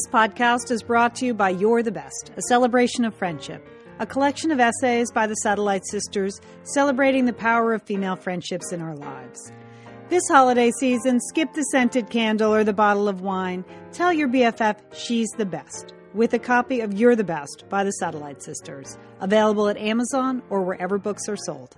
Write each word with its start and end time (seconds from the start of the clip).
This 0.00 0.12
podcast 0.14 0.70
is 0.70 0.82
brought 0.82 1.14
to 1.16 1.26
you 1.26 1.34
by 1.34 1.50
You're 1.50 1.82
the 1.82 1.92
Best, 1.92 2.30
a 2.34 2.40
celebration 2.48 3.04
of 3.04 3.14
friendship, 3.14 3.68
a 3.98 4.06
collection 4.06 4.50
of 4.50 4.58
essays 4.58 5.12
by 5.12 5.26
the 5.26 5.34
Satellite 5.34 5.84
Sisters 5.84 6.40
celebrating 6.62 7.26
the 7.26 7.34
power 7.34 7.74
of 7.74 7.82
female 7.82 8.16
friendships 8.16 8.72
in 8.72 8.80
our 8.80 8.96
lives. 8.96 9.52
This 10.08 10.22
holiday 10.26 10.70
season, 10.80 11.20
skip 11.20 11.52
the 11.52 11.64
scented 11.64 12.08
candle 12.08 12.54
or 12.54 12.64
the 12.64 12.72
bottle 12.72 13.08
of 13.08 13.20
wine. 13.20 13.62
Tell 13.92 14.10
your 14.10 14.28
BFF 14.28 14.78
she's 14.94 15.28
the 15.36 15.44
best 15.44 15.92
with 16.14 16.32
a 16.32 16.38
copy 16.38 16.80
of 16.80 16.94
You're 16.94 17.14
the 17.14 17.22
Best 17.22 17.66
by 17.68 17.84
the 17.84 17.92
Satellite 17.92 18.42
Sisters, 18.42 18.96
available 19.20 19.68
at 19.68 19.76
Amazon 19.76 20.40
or 20.48 20.62
wherever 20.62 20.96
books 20.96 21.28
are 21.28 21.36
sold. 21.36 21.76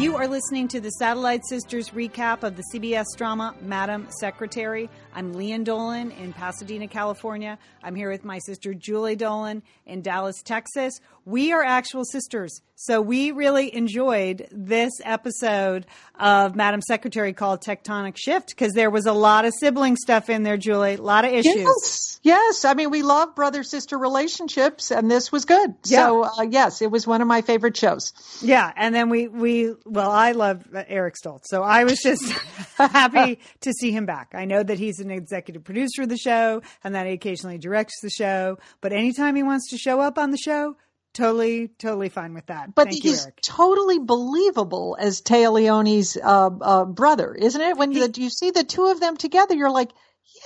You 0.00 0.16
are 0.16 0.26
listening 0.26 0.66
to 0.68 0.80
the 0.80 0.92
Satellite 0.92 1.44
Sisters 1.44 1.90
recap 1.90 2.42
of 2.42 2.56
the 2.56 2.64
CBS 2.72 3.04
drama 3.18 3.54
Madam 3.60 4.06
Secretary. 4.18 4.88
I'm 5.12 5.34
Lian 5.34 5.64
Dolan 5.64 6.12
in 6.12 6.32
Pasadena, 6.32 6.86
California. 6.86 7.58
I'm 7.82 7.96
here 7.96 8.10
with 8.10 8.24
my 8.24 8.38
sister 8.38 8.74
Julie 8.74 9.16
Dolan 9.16 9.62
in 9.84 10.02
Dallas, 10.02 10.40
Texas. 10.42 11.00
We 11.24 11.52
are 11.52 11.62
actual 11.62 12.04
sisters, 12.04 12.60
so 12.76 13.00
we 13.00 13.30
really 13.30 13.74
enjoyed 13.74 14.48
this 14.50 14.92
episode 15.04 15.86
of 16.18 16.56
Madam 16.56 16.80
Secretary 16.80 17.32
called 17.32 17.62
Tectonic 17.62 18.16
Shift 18.16 18.48
because 18.50 18.72
there 18.72 18.88
was 18.88 19.06
a 19.06 19.12
lot 19.12 19.44
of 19.44 19.52
sibling 19.60 19.96
stuff 19.96 20.30
in 20.30 20.44
there, 20.44 20.56
Julie. 20.56 20.94
A 20.94 21.02
lot 21.02 21.24
of 21.24 21.32
issues. 21.32 21.56
Yes, 21.56 22.20
yes. 22.22 22.64
I 22.64 22.74
mean, 22.74 22.90
we 22.90 23.02
love 23.02 23.34
brother 23.34 23.62
sister 23.62 23.98
relationships, 23.98 24.90
and 24.90 25.10
this 25.10 25.30
was 25.30 25.44
good. 25.44 25.74
Yeah. 25.84 26.06
So, 26.06 26.24
uh, 26.24 26.42
yes, 26.48 26.80
it 26.80 26.90
was 26.90 27.06
one 27.06 27.20
of 27.20 27.28
my 27.28 27.42
favorite 27.42 27.76
shows. 27.76 28.12
Yeah, 28.40 28.72
and 28.76 28.94
then 28.94 29.10
we 29.10 29.28
we 29.28 29.74
well, 29.84 30.10
I 30.10 30.32
love 30.32 30.64
Eric 30.72 31.16
Stoltz, 31.22 31.44
so 31.46 31.62
I 31.62 31.84
was 31.84 32.00
just 32.02 32.32
happy 32.78 33.40
to 33.60 33.72
see 33.72 33.90
him 33.90 34.06
back. 34.06 34.30
I 34.34 34.46
know 34.46 34.62
that 34.62 34.78
he's 34.78 34.99
an 35.00 35.10
executive 35.10 35.64
producer 35.64 36.02
of 36.02 36.08
the 36.08 36.16
show, 36.16 36.62
and 36.84 36.94
that 36.94 37.06
he 37.06 37.12
occasionally 37.12 37.58
directs 37.58 38.00
the 38.00 38.10
show. 38.10 38.58
But 38.80 38.92
anytime 38.92 39.36
he 39.36 39.42
wants 39.42 39.70
to 39.70 39.78
show 39.78 40.00
up 40.00 40.18
on 40.18 40.30
the 40.30 40.38
show, 40.38 40.76
totally, 41.12 41.68
totally 41.78 42.08
fine 42.08 42.34
with 42.34 42.46
that. 42.46 42.74
But 42.74 42.88
Thank 42.88 43.04
you, 43.04 43.10
he's 43.10 43.24
Eric. 43.24 43.40
totally 43.42 43.98
believable 43.98 44.96
as 44.98 45.20
Téa 45.22 45.52
Leoni's 45.52 46.16
uh, 46.16 46.50
uh, 46.60 46.84
brother, 46.84 47.34
isn't 47.34 47.60
it? 47.60 47.76
When 47.76 47.92
the, 47.92 48.10
you 48.16 48.30
see 48.30 48.50
the 48.50 48.64
two 48.64 48.86
of 48.86 49.00
them 49.00 49.16
together, 49.16 49.54
you're 49.54 49.70
like, 49.70 49.90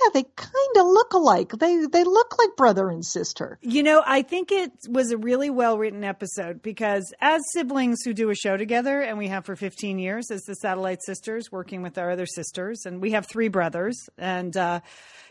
yeah, 0.01 0.09
they 0.13 0.23
kind 0.35 0.51
of 0.77 0.87
look 0.87 1.13
alike. 1.13 1.51
They 1.57 1.85
they 1.85 2.03
look 2.03 2.37
like 2.37 2.55
brother 2.57 2.89
and 2.89 3.05
sister. 3.05 3.57
You 3.61 3.81
know, 3.83 4.03
I 4.05 4.21
think 4.23 4.51
it 4.51 4.71
was 4.89 5.11
a 5.11 5.17
really 5.17 5.49
well 5.49 5.77
written 5.77 6.03
episode 6.03 6.61
because 6.61 7.13
as 7.21 7.41
siblings 7.53 7.99
who 8.03 8.13
do 8.13 8.29
a 8.29 8.35
show 8.35 8.57
together, 8.57 9.01
and 9.01 9.17
we 9.17 9.27
have 9.29 9.45
for 9.45 9.55
15 9.55 9.97
years 9.99 10.29
as 10.31 10.41
the 10.43 10.55
Satellite 10.55 11.01
Sisters, 11.03 11.51
working 11.51 11.81
with 11.81 11.97
our 11.97 12.11
other 12.11 12.25
sisters, 12.25 12.81
and 12.85 13.01
we 13.01 13.11
have 13.11 13.25
three 13.27 13.47
brothers. 13.47 13.95
And, 14.17 14.55
uh, 14.57 14.81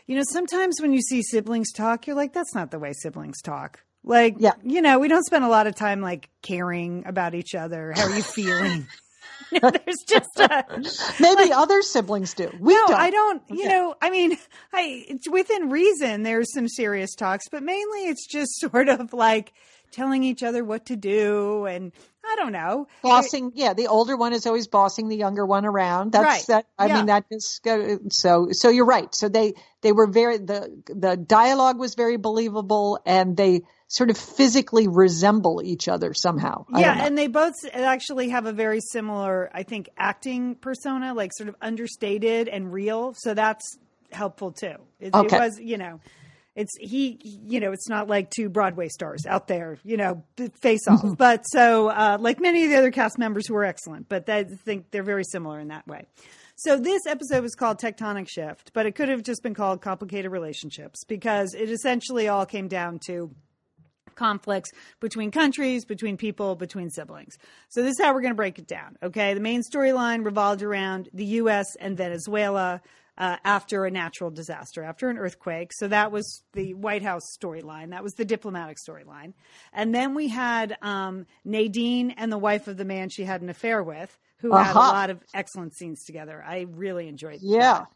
you 0.07 0.15
know, 0.15 0.23
sometimes 0.31 0.75
when 0.81 0.93
you 0.93 1.01
see 1.01 1.21
siblings 1.21 1.71
talk, 1.71 2.07
you're 2.07 2.15
like, 2.15 2.33
that's 2.33 2.55
not 2.55 2.71
the 2.71 2.79
way 2.79 2.93
siblings 2.93 3.41
talk. 3.41 3.81
Like, 4.03 4.35
Yeah. 4.39 4.53
you 4.63 4.81
know, 4.81 4.99
we 4.99 5.07
don't 5.07 5.25
spend 5.25 5.43
a 5.45 5.49
lot 5.49 5.65
of 5.67 5.75
time 5.75 6.01
like 6.01 6.29
caring 6.43 7.05
about 7.07 7.33
each 7.33 7.55
other. 7.55 7.91
How 7.95 8.03
are 8.05 8.15
you 8.15 8.21
feeling? 8.35 8.87
There's 9.51 10.03
just 10.07 10.39
a, 10.39 10.65
Maybe 11.19 11.51
other 11.51 11.81
siblings 11.81 12.33
do. 12.33 12.49
We 12.59 12.73
no, 12.73 12.87
don't. 12.87 12.99
I 12.99 13.09
don't. 13.09 13.41
You 13.49 13.69
know, 13.69 13.95
I 14.01 14.09
mean, 14.09 14.37
I 14.73 15.05
it's 15.07 15.29
within 15.29 15.69
reason. 15.69 16.23
There's 16.23 16.53
some 16.53 16.67
serious 16.67 17.15
talks, 17.15 17.47
but 17.49 17.63
mainly 17.63 18.07
it's 18.07 18.27
just 18.27 18.51
sort 18.59 18.89
of 18.89 19.13
like 19.13 19.53
telling 19.91 20.23
each 20.23 20.43
other 20.43 20.63
what 20.63 20.87
to 20.87 20.95
do, 20.95 21.65
and 21.65 21.91
I 22.27 22.35
don't 22.37 22.51
know. 22.51 22.87
bossing 23.01 23.51
yeah 23.55 23.73
the 23.73 23.87
older 23.87 24.17
one 24.17 24.33
is 24.33 24.45
always 24.45 24.67
bossing 24.67 25.07
the 25.09 25.15
younger 25.15 25.45
one 25.45 25.65
around 25.65 26.11
that's 26.11 26.25
Right. 26.25 26.45
that 26.47 26.65
i 26.77 26.87
Yeah. 26.87 26.95
mean 26.97 27.05
that 27.07 27.25
is 27.31 27.61
so 28.09 28.47
so 28.51 28.69
you're 28.69 28.85
right 28.85 29.13
so 29.13 29.29
they 29.29 29.53
they 29.81 29.91
were 29.91 30.07
very 30.07 30.37
the 30.37 30.81
the 30.87 31.15
dialogue 31.17 31.77
was 31.79 31.95
very 31.95 32.17
believable 32.17 32.99
and 33.05 33.37
they 33.37 33.61
sort 33.87 34.09
of 34.09 34.17
physically 34.17 34.87
resemble 34.87 35.61
each 35.63 35.87
other 35.87 36.13
somehow 36.13 36.65
yeah, 36.75 37.05
and 37.05 37.17
they 37.17 37.27
both 37.27 37.53
actually 37.73 38.29
have 38.29 38.45
a 38.45 38.51
very 38.51 38.81
similar, 38.81 39.49
I 39.53 39.63
think, 39.63 39.89
acting 39.97 40.55
persona, 40.55 41.13
like 41.13 41.31
sort 41.33 41.49
of 41.49 41.55
understated 41.61 42.47
and 42.47 42.73
real. 42.73 43.13
So 43.17 43.33
that's 43.33 43.77
helpful 44.11 44.51
too. 44.51 44.75
It, 44.99 45.15
it 45.15 45.31
was, 45.31 45.59
you 45.59 45.77
know, 45.77 45.99
it's 46.55 46.71
he, 46.79 47.19
you 47.21 47.59
know, 47.59 47.71
it's 47.71 47.89
not 47.89 48.07
like 48.07 48.29
two 48.29 48.49
Broadway 48.49 48.87
stars 48.87 49.25
out 49.27 49.47
there, 49.47 49.77
you 49.83 49.97
know, 49.97 50.23
face 50.61 50.87
off. 50.87 51.17
But 51.17 51.43
so, 51.43 51.89
uh, 51.89 52.17
like 52.19 52.39
many 52.39 52.63
of 52.63 52.69
the 52.69 52.77
other 52.77 52.91
cast 52.91 53.17
members 53.17 53.47
who 53.47 53.55
are 53.55 53.65
excellent, 53.65 54.07
but 54.07 54.29
I 54.29 54.43
think 54.43 54.91
they're 54.91 55.03
very 55.03 55.23
similar 55.23 55.59
in 55.59 55.67
that 55.67 55.87
way. 55.87 56.05
So 56.57 56.77
this 56.77 57.05
episode 57.05 57.43
was 57.43 57.53
called 57.53 57.79
Tectonic 57.79 58.29
Shift, 58.29 58.71
but 58.73 58.85
it 58.85 58.95
could 58.95 59.09
have 59.09 59.23
just 59.23 59.43
been 59.43 59.53
called 59.53 59.81
Complicated 59.81 60.31
Relationships 60.31 61.03
because 61.03 61.53
it 61.53 61.69
essentially 61.69 62.29
all 62.29 62.45
came 62.45 62.69
down 62.69 62.99
to 63.07 63.29
conflicts 64.15 64.71
between 64.99 65.31
countries, 65.31 65.85
between 65.85 66.17
people, 66.17 66.55
between 66.55 66.89
siblings. 66.89 67.35
So 67.69 67.81
this 67.83 67.91
is 67.99 68.01
how 68.03 68.13
we're 68.13 68.21
going 68.21 68.33
to 68.33 68.35
break 68.35 68.59
it 68.59 68.67
down. 68.67 68.97
Okay, 69.03 69.33
the 69.33 69.39
main 69.39 69.61
storyline 69.61 70.25
revolved 70.25 70.63
around 70.63 71.09
the 71.13 71.25
U.S. 71.25 71.65
and 71.79 71.95
Venezuela. 71.97 72.81
Uh, 73.17 73.37
after 73.45 73.85
a 73.85 73.91
natural 73.91 74.29
disaster, 74.29 74.83
after 74.83 75.09
an 75.09 75.17
earthquake. 75.17 75.71
So 75.71 75.87
that 75.87 76.11
was 76.11 76.43
the 76.51 76.73
White 76.73 77.01
House 77.01 77.21
storyline. 77.41 77.91
That 77.91 78.03
was 78.03 78.11
the 78.15 78.25
diplomatic 78.25 78.75
storyline. 78.75 79.31
And 79.71 79.95
then 79.95 80.15
we 80.15 80.27
had 80.27 80.75
um, 80.81 81.25
Nadine 81.45 82.11
and 82.11 82.29
the 82.29 82.37
wife 82.37 82.67
of 82.67 82.75
the 82.75 82.83
man 82.83 83.07
she 83.07 83.23
had 83.23 83.41
an 83.41 83.47
affair 83.47 83.81
with, 83.81 84.17
who 84.39 84.51
had 84.53 84.67
a 84.67 84.69
Uh-huh. 84.71 84.79
lot 84.91 85.09
of 85.09 85.23
excellent 85.33 85.73
scenes 85.77 86.03
together. 86.03 86.43
I 86.45 86.65
really 86.69 87.07
enjoyed 87.07 87.39
yeah 87.41 87.73
that. 87.79 87.87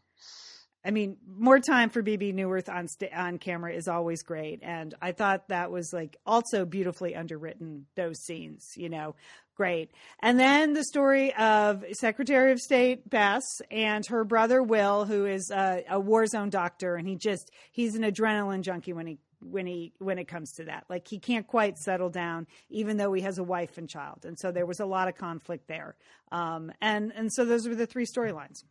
I 0.84 0.90
mean, 0.90 1.18
more 1.26 1.60
time 1.60 1.90
for 1.90 2.00
Bebe 2.00 2.32
Neuwirth 2.32 2.68
on 2.68 2.88
sta 2.88 3.08
on 3.14 3.38
camera 3.38 3.72
is 3.72 3.86
always 3.86 4.22
great, 4.22 4.60
and 4.62 4.94
I 5.02 5.12
thought 5.12 5.48
that 5.48 5.70
was 5.70 5.92
like 5.92 6.16
also 6.24 6.64
beautifully 6.64 7.14
underwritten. 7.14 7.86
Those 7.96 8.20
scenes, 8.20 8.72
you 8.76 8.88
know, 8.88 9.14
great. 9.56 9.90
And 10.20 10.40
then 10.40 10.72
the 10.72 10.84
story 10.84 11.34
of 11.34 11.84
Secretary 11.92 12.50
of 12.50 12.60
State 12.60 13.10
Bess 13.10 13.42
and 13.70 14.06
her 14.06 14.24
brother 14.24 14.62
Will, 14.62 15.04
who 15.04 15.26
is 15.26 15.50
a, 15.50 15.84
a 15.90 16.00
war 16.00 16.26
zone 16.26 16.48
doctor, 16.48 16.96
and 16.96 17.06
he 17.06 17.16
just 17.16 17.50
he's 17.70 17.94
an 17.94 18.02
adrenaline 18.02 18.62
junkie 18.62 18.94
when 18.94 19.06
he 19.06 19.18
when 19.42 19.66
he 19.66 19.92
when 19.98 20.18
it 20.18 20.28
comes 20.28 20.52
to 20.52 20.64
that. 20.64 20.84
Like 20.88 21.06
he 21.08 21.18
can't 21.18 21.46
quite 21.46 21.76
settle 21.76 22.08
down, 22.08 22.46
even 22.70 22.96
though 22.96 23.12
he 23.12 23.20
has 23.20 23.36
a 23.36 23.44
wife 23.44 23.76
and 23.76 23.86
child, 23.86 24.24
and 24.24 24.38
so 24.38 24.50
there 24.50 24.66
was 24.66 24.80
a 24.80 24.86
lot 24.86 25.08
of 25.08 25.16
conflict 25.16 25.68
there. 25.68 25.94
Um, 26.32 26.72
and 26.80 27.12
and 27.14 27.30
so 27.30 27.44
those 27.44 27.68
were 27.68 27.74
the 27.74 27.86
three 27.86 28.06
storylines. 28.06 28.64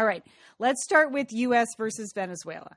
All 0.00 0.06
right, 0.06 0.22
let's 0.60 0.84
start 0.84 1.10
with 1.10 1.32
U.S. 1.32 1.74
versus 1.76 2.12
Venezuela. 2.14 2.76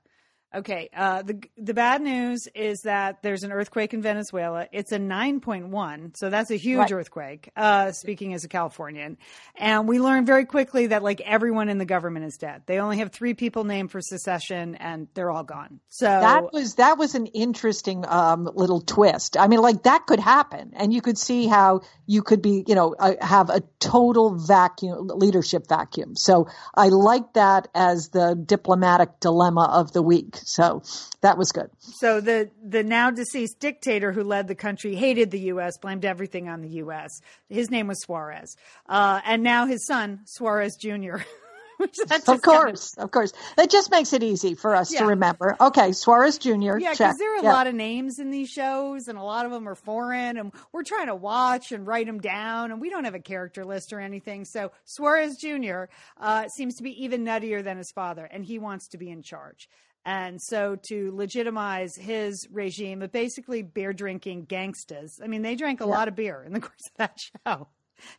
Okay, 0.56 0.90
uh, 0.96 1.22
the 1.22 1.40
the 1.56 1.74
bad 1.76 2.02
news 2.02 2.48
is 2.56 2.82
that 2.82 3.22
there's 3.22 3.44
an 3.44 3.52
earthquake 3.52 3.94
in 3.94 4.02
Venezuela. 4.02 4.68
It's 4.72 4.92
a 4.92 4.98
9.1, 4.98 6.18
so 6.18 6.32
that's 6.32 6.50
a 6.50 6.56
huge 6.56 6.80
Right. 6.80 6.92
earthquake. 6.92 7.52
Uh, 7.56 7.92
speaking 7.92 8.34
as 8.34 8.44
a 8.44 8.48
Californian, 8.50 9.20
and 9.56 9.88
we 9.88 10.00
learned 10.00 10.26
very 10.26 10.46
quickly 10.46 10.88
that 10.88 11.04
like 11.04 11.22
everyone 11.22 11.70
in 11.70 11.78
the 11.78 11.86
government 11.86 12.26
is 12.26 12.38
dead. 12.38 12.64
They 12.66 12.80
only 12.80 12.98
have 12.98 13.12
three 13.12 13.36
people 13.36 13.66
named 13.66 13.92
for 13.92 14.02
secession, 14.02 14.74
and 14.76 15.08
they're 15.14 15.30
all 15.30 15.44
gone. 15.44 15.80
So 15.90 16.08
that 16.08 16.52
was 16.52 16.76
that 16.76 16.98
was 16.98 17.16
an 17.16 17.28
interesting 17.28 18.04
um, 18.08 18.50
little 18.54 18.82
twist. 18.82 19.38
I 19.38 19.48
mean, 19.48 19.62
like 19.62 19.84
that 19.84 20.06
could 20.08 20.20
happen, 20.20 20.72
and 20.76 20.92
you 20.94 21.02
could 21.02 21.18
see 21.18 21.48
how 21.48 21.82
you 22.12 22.22
could 22.22 22.42
be, 22.42 22.66
you 22.68 22.76
know, 22.76 22.94
uh, 23.00 23.14
have 23.22 23.50
a 23.50 23.62
total 23.80 24.36
vacuum, 24.36 25.08
leadership 25.08 25.66
vacuum. 25.70 26.14
So 26.18 26.50
I 26.76 26.90
like 26.90 27.34
that 27.34 27.70
as 27.74 28.10
the 28.10 28.36
diplomatic 28.36 29.22
dilemma 29.22 29.70
of 29.72 29.94
the 29.94 30.02
week. 30.02 30.38
So 30.44 30.84
that 31.22 31.38
was 31.38 31.54
good. 31.54 31.70
So 31.80 32.20
the 32.20 32.52
the 32.62 32.84
now 32.84 33.12
deceased 33.12 33.62
dictator 33.62 34.12
who 34.12 34.26
led 34.26 34.50
the 34.50 34.56
country 34.56 34.94
hated 34.94 35.32
the 35.32 35.40
U.S., 35.54 35.78
blamed 35.78 36.04
everything 36.04 36.50
on 36.50 36.60
the 36.60 36.70
U.S. 36.84 37.22
His 37.48 37.72
name 37.72 37.88
was 37.88 38.02
Suarez, 38.02 38.58
uh, 38.90 39.22
and 39.26 39.42
now 39.42 39.66
his 39.66 39.86
son 39.88 40.20
Suarez 40.26 40.76
Jr. 40.76 41.18
which 41.88 41.98
that 41.98 42.10
just 42.10 42.30
Of 42.30 42.42
course, 42.42 42.94
of 42.98 43.12
course. 43.12 43.34
That 43.58 43.70
just 43.70 43.92
makes 43.92 44.14
it 44.14 44.24
easy 44.24 44.56
for 44.56 44.76
us 44.76 44.94
Yeah. 44.94 45.00
to 45.02 45.06
remember. 45.08 45.58
Okay, 45.60 45.92
Suarez 45.92 46.38
Jr. 46.38 46.78
Yeah, 46.78 46.92
because 46.92 47.18
there 47.18 47.34
are 47.36 47.40
a 47.40 47.44
Yeah. 47.44 47.54
lot 47.54 47.68
of 47.68 47.74
names 47.76 48.20
in 48.20 48.30
these 48.32 48.50
shows, 48.50 49.08
and 49.08 49.18
a 49.18 49.24
lot 49.24 49.46
of 49.46 49.52
them 49.52 49.68
are 49.68 49.76
foreign, 49.76 50.38
and 50.38 50.52
we're 50.72 50.84
trying 50.84 51.08
to 51.08 51.16
watch 51.16 51.72
and 51.72 51.86
write 51.88 52.06
them 52.06 52.20
down, 52.20 52.72
and 52.72 52.80
we 52.80 52.90
don't 52.90 53.06
have 53.06 53.16
a 53.16 53.20
character 53.20 53.66
list 53.66 53.92
or 53.94 54.00
anything. 54.00 54.46
So 54.46 54.72
Suarez 54.86 55.38
Jr. 55.38 55.86
Uh, 56.18 56.48
seems 56.48 56.76
to 56.76 56.84
be 56.84 57.04
even 57.04 57.24
nuttier 57.26 57.64
than 57.64 57.78
his 57.78 57.92
father, 57.92 58.26
and 58.26 58.46
he 58.46 58.60
wants 58.60 58.88
to 58.90 58.98
be 58.98 59.10
in 59.10 59.24
charge. 59.24 59.68
And 60.04 60.42
so, 60.42 60.78
to 60.88 61.12
legitimize 61.16 61.96
his 61.96 62.48
regime 62.52 63.04
of 63.04 63.12
basically 63.12 63.62
beer 63.62 63.94
drinking 63.94 64.46
gangsters, 64.46 65.20
I 65.24 65.28
mean, 65.28 65.44
they 65.44 65.56
drank 65.56 65.80
a 65.80 65.86
lot 65.86 66.08
of 66.08 66.16
beer 66.16 66.42
in 66.44 66.54
the 66.54 66.60
course 66.60 66.88
of 66.88 66.98
that 66.98 67.20
show. 67.46 67.68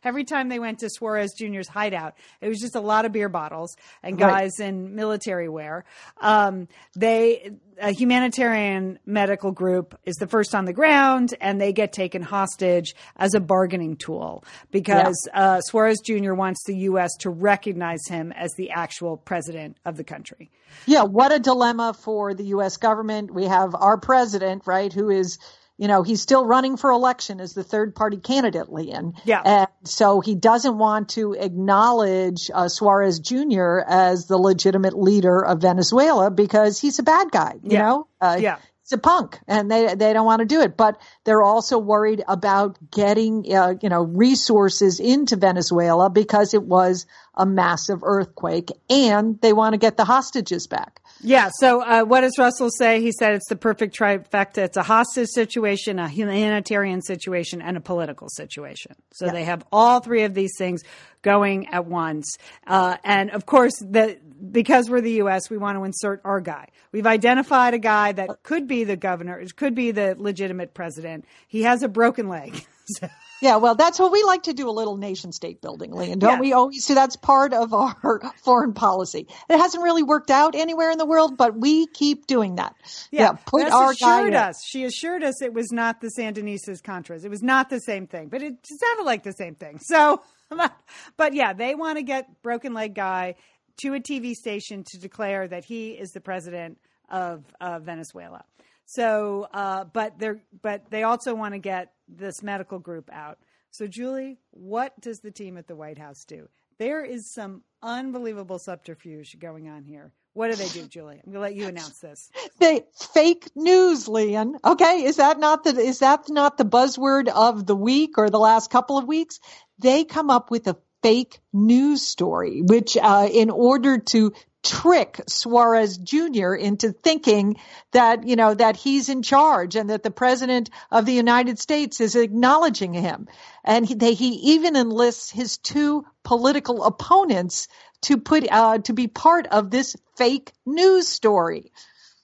Every 0.03 0.23
time 0.23 0.49
they 0.49 0.59
went 0.59 0.79
to 0.79 0.89
Suarez 0.89 1.33
Jr.'s 1.37 1.67
hideout, 1.67 2.15
it 2.41 2.47
was 2.47 2.59
just 2.59 2.75
a 2.75 2.81
lot 2.81 3.05
of 3.05 3.11
beer 3.11 3.29
bottles 3.29 3.75
and 4.01 4.19
Right. 4.19 4.43
guys 4.43 4.59
in 4.59 4.95
military 4.95 5.49
wear. 5.49 5.85
Um, 6.21 6.67
they 6.95 7.51
a 7.81 7.91
humanitarian 7.91 8.99
medical 9.05 9.51
group 9.51 9.99
is 10.05 10.15
the 10.17 10.27
first 10.27 10.53
on 10.53 10.65
the 10.65 10.73
ground, 10.73 11.33
and 11.41 11.59
they 11.59 11.73
get 11.73 11.91
taken 11.91 12.21
hostage 12.21 12.95
as 13.15 13.33
a 13.33 13.39
bargaining 13.39 13.95
tool 13.95 14.43
because 14.71 15.27
uh, 15.33 15.59
Suarez 15.61 15.99
Jr. 16.05 16.33
wants 16.33 16.63
the 16.65 16.77
U.S. 16.77 17.09
to 17.21 17.29
recognize 17.29 18.05
him 18.07 18.31
as 18.31 18.51
the 18.57 18.69
actual 18.71 19.17
president 19.17 19.77
of 19.85 19.97
the 19.97 20.03
country. 20.03 20.51
Yeah, 20.85 21.03
what 21.03 21.33
a 21.33 21.39
dilemma 21.39 21.93
for 21.93 22.33
the 22.33 22.45
U.S. 22.45 22.77
government. 22.77 23.33
We 23.33 23.45
have 23.45 23.73
our 23.75 23.97
president, 23.97 24.63
right, 24.65 24.91
who 24.93 25.09
is, 25.09 25.37
you 25.77 25.87
know, 25.87 26.03
he's 26.03 26.21
still 26.21 26.45
running 26.45 26.77
for 26.77 26.91
election 26.91 27.39
as 27.39 27.53
the 27.53 27.63
third 27.63 27.95
party 27.95 28.17
candidate, 28.17 28.71
Leon. 28.71 29.13
Yeah. 29.25 29.41
And 29.43 29.67
so 29.85 30.21
he 30.21 30.35
doesn't 30.35 30.77
want 30.77 31.09
to 31.09 31.33
acknowledge 31.33 32.51
uh, 32.53 32.69
Suarez 32.69 33.19
Jr. 33.19 33.79
as 33.87 34.27
the 34.27 34.37
legitimate 34.37 34.97
leader 34.97 35.43
of 35.43 35.61
Venezuela 35.61 36.29
because 36.31 36.79
he's 36.79 36.99
a 36.99 37.03
bad 37.03 37.31
guy, 37.31 37.53
you 37.63 37.71
Yeah. 37.71 37.81
know? 37.81 38.07
Uh, 38.21 38.37
Yeah. 38.39 38.57
He's 38.85 38.91
a 38.91 38.97
punk 38.97 39.39
and 39.47 39.71
they, 39.71 39.95
they 39.95 40.11
don't 40.11 40.25
want 40.25 40.41
to 40.41 40.45
do 40.45 40.59
it. 40.59 40.75
But 40.75 40.99
they're 41.23 41.41
also 41.41 41.77
worried 41.79 42.21
about 42.27 42.77
getting, 42.91 43.45
uh, 43.55 43.75
you 43.81 43.87
know, 43.87 44.03
resources 44.03 44.99
into 44.99 45.37
Venezuela 45.37 46.09
because 46.09 46.53
it 46.53 46.63
was 46.63 47.05
a 47.33 47.45
massive 47.45 48.01
earthquake 48.03 48.71
and 48.89 49.39
they 49.39 49.53
want 49.53 49.71
to 49.71 49.77
get 49.77 49.95
the 49.95 50.03
hostages 50.03 50.67
back. 50.67 50.99
Yeah. 51.23 51.49
So, 51.59 51.81
uh, 51.81 52.03
what 52.03 52.21
does 52.21 52.37
Russell 52.37 52.69
say? 52.69 53.01
He 53.01 53.11
said 53.11 53.33
it's 53.33 53.47
the 53.47 53.55
perfect 53.55 53.97
trifecta. 53.97 54.57
It's 54.59 54.77
a 54.77 54.83
hostage 54.83 55.29
situation, 55.29 55.97
a 55.97 56.09
humanitarian 56.09 57.01
situation, 57.01 57.61
and 57.61 57.77
a 57.77 57.81
political 57.81 58.27
situation. 58.29 58.95
So 59.13 59.27
they 59.29 59.45
have 59.45 59.65
all 59.71 60.01
three 60.01 60.23
of 60.23 60.33
these 60.33 60.51
things 60.57 60.81
going 61.21 61.67
at 61.67 61.85
once. 61.85 62.37
Uh, 62.67 62.97
and 63.03 63.31
of 63.31 63.45
course, 63.45 63.73
the, 63.79 64.19
because 64.51 64.89
we're 64.89 65.01
the 65.01 65.13
U.S., 65.13 65.49
we 65.49 65.57
want 65.57 65.77
to 65.77 65.85
insert 65.85 66.21
our 66.25 66.41
guy. 66.41 66.67
We've 66.91 67.07
identified 67.07 67.73
a 67.73 67.79
guy 67.79 68.11
that 68.11 68.43
could 68.43 68.67
be 68.67 68.83
the 68.83 68.97
governor, 68.97 69.41
could 69.55 69.75
be 69.75 69.91
the 69.91 70.15
legitimate 70.17 70.73
president. 70.73 71.25
He 71.47 71.63
has 71.63 71.83
a 71.83 71.87
broken 71.87 72.27
leg. 72.27 72.65
So- 72.85 73.07
Yeah, 73.43 73.57
well, 73.57 73.75
that's 73.75 73.99
what 73.99 74.13
we 74.13 74.23
like 74.23 74.43
to 74.43 74.53
do 74.53 74.69
a 74.69 74.71
little 74.71 74.95
nation 74.95 75.33
state 75.33 75.61
building, 75.61 75.91
Leon. 75.91 76.19
Don't 76.19 76.35
Yeah. 76.35 76.39
we 76.39 76.53
always 76.53 76.85
see 76.85 76.93
that's 76.93 77.17
part 77.17 77.51
of 77.53 77.73
our 77.73 78.21
foreign 78.41 78.73
policy? 78.73 79.27
It 79.49 79.57
hasn't 79.57 79.83
really 79.83 80.01
worked 80.01 80.31
out 80.31 80.55
anywhere 80.55 80.91
in 80.91 80.97
the 80.97 81.05
world, 81.05 81.35
but 81.35 81.53
we 81.59 81.85
keep 81.87 82.25
doing 82.25 82.55
that. 82.55 82.73
Yeah, 83.11 83.33
put 83.33 83.63
Bess 83.63 83.73
our 83.73 83.91
assured 83.91 84.29
in. 84.29 84.35
us. 84.35 84.63
She 84.65 84.85
assured 84.85 85.23
us 85.25 85.41
it 85.41 85.53
was 85.53 85.73
not 85.73 85.99
the 85.99 86.07
Sandinistas 86.17 86.81
Contras. 86.81 87.25
It 87.25 87.29
was 87.29 87.43
not 87.43 87.69
the 87.69 87.81
same 87.81 88.07
thing, 88.07 88.29
but 88.29 88.41
it 88.41 88.53
sounded 88.65 89.03
like 89.03 89.23
the 89.23 89.33
same 89.33 89.55
thing. 89.55 89.77
So, 89.93 90.21
but 91.17 91.33
yeah, 91.33 91.51
they 91.51 91.75
want 91.75 91.97
to 91.97 92.03
get 92.03 92.41
broken 92.43 92.73
leg 92.73 92.95
guy 92.95 93.35
to 93.81 93.93
a 93.93 93.99
TV 93.99 94.35
station 94.35 94.85
to 94.91 94.97
declare 94.99 95.49
that 95.49 95.65
he 95.65 95.89
is 95.91 96.11
the 96.11 96.21
president 96.21 96.77
of 97.09 97.43
uh, 97.59 97.79
Venezuela. 97.79 98.45
So, 98.85 99.47
uh, 99.53 99.85
but 99.85 100.17
they're 100.19 100.41
but 100.61 100.89
they 100.89 101.03
also 101.03 101.33
want 101.35 101.53
to 101.53 101.59
get 101.59 101.91
this 102.17 102.43
medical 102.43 102.79
group 102.79 103.09
out. 103.11 103.39
So, 103.71 103.87
Julie, 103.87 104.37
what 104.51 104.99
does 105.01 105.19
the 105.19 105.31
team 105.31 105.57
at 105.57 105.67
the 105.67 105.75
White 105.75 105.97
House 105.97 106.25
do? 106.25 106.47
There 106.77 107.03
is 107.03 107.29
some 107.29 107.63
unbelievable 107.81 108.59
subterfuge 108.59 109.37
going 109.39 109.67
on 109.69 109.83
here. 109.83 110.13
What 110.33 110.49
do 110.49 110.55
they 110.55 110.67
do, 110.67 110.85
Julie? 110.89 111.21
I'm 111.25 111.31
going 111.31 111.35
to 111.35 111.39
let 111.39 111.55
you 111.55 111.67
announce 111.67 111.99
this. 111.99 112.29
They 112.59 112.83
fake 113.13 113.49
news, 113.55 114.07
Leon. 114.07 114.57
Okay, 114.65 115.03
is 115.03 115.17
that 115.17 115.39
not 115.39 115.63
the 115.63 115.77
is 115.77 115.99
that 115.99 116.29
not 116.29 116.57
the 116.57 116.65
buzzword 116.65 117.27
of 117.29 117.65
the 117.65 117.75
week 117.75 118.17
or 118.17 118.29
the 118.29 118.39
last 118.39 118.69
couple 118.69 118.97
of 118.97 119.05
weeks? 119.05 119.39
They 119.79 120.03
come 120.03 120.29
up 120.29 120.51
with 120.51 120.67
a 120.67 120.77
fake 121.01 121.39
news 121.51 122.01
story, 122.01 122.61
which 122.61 122.97
uh, 122.97 123.27
in 123.31 123.49
order 123.49 123.99
to 123.99 124.33
trick 124.63 125.21
Suarez 125.27 125.97
Jr. 125.97 126.53
into 126.53 126.91
thinking 126.91 127.57
that 127.91 128.27
you 128.27 128.35
know 128.35 128.53
that 128.53 128.75
he's 128.75 129.09
in 129.09 129.21
charge 129.21 129.75
and 129.75 129.89
that 129.89 130.03
the 130.03 130.11
president 130.11 130.69
of 130.89 131.05
the 131.05 131.13
United 131.13 131.59
States 131.59 132.01
is 132.01 132.15
acknowledging 132.15 132.93
him, 132.93 133.27
and 133.63 133.85
he, 133.85 133.93
they, 133.93 134.13
he 134.13 134.29
even 134.53 134.75
enlists 134.75 135.29
his 135.29 135.57
two 135.57 136.05
political 136.23 136.83
opponents 136.83 137.67
to 138.01 138.17
put 138.17 138.49
uh, 138.51 138.79
to 138.79 138.93
be 138.93 139.07
part 139.07 139.47
of 139.47 139.69
this 139.69 139.95
fake 140.15 140.51
news 140.65 141.07
story. 141.07 141.71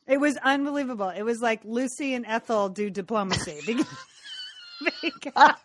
It 0.08 0.20
was 0.20 0.38
unbelievable. 0.38 1.10
It 1.10 1.22
was 1.22 1.42
like 1.42 1.62
Lucy 1.64 2.16
and 2.16 2.26
Ethel 2.26 2.70
do 2.70 2.90
diplomacy. 2.90 3.60
Because, 5.02 5.56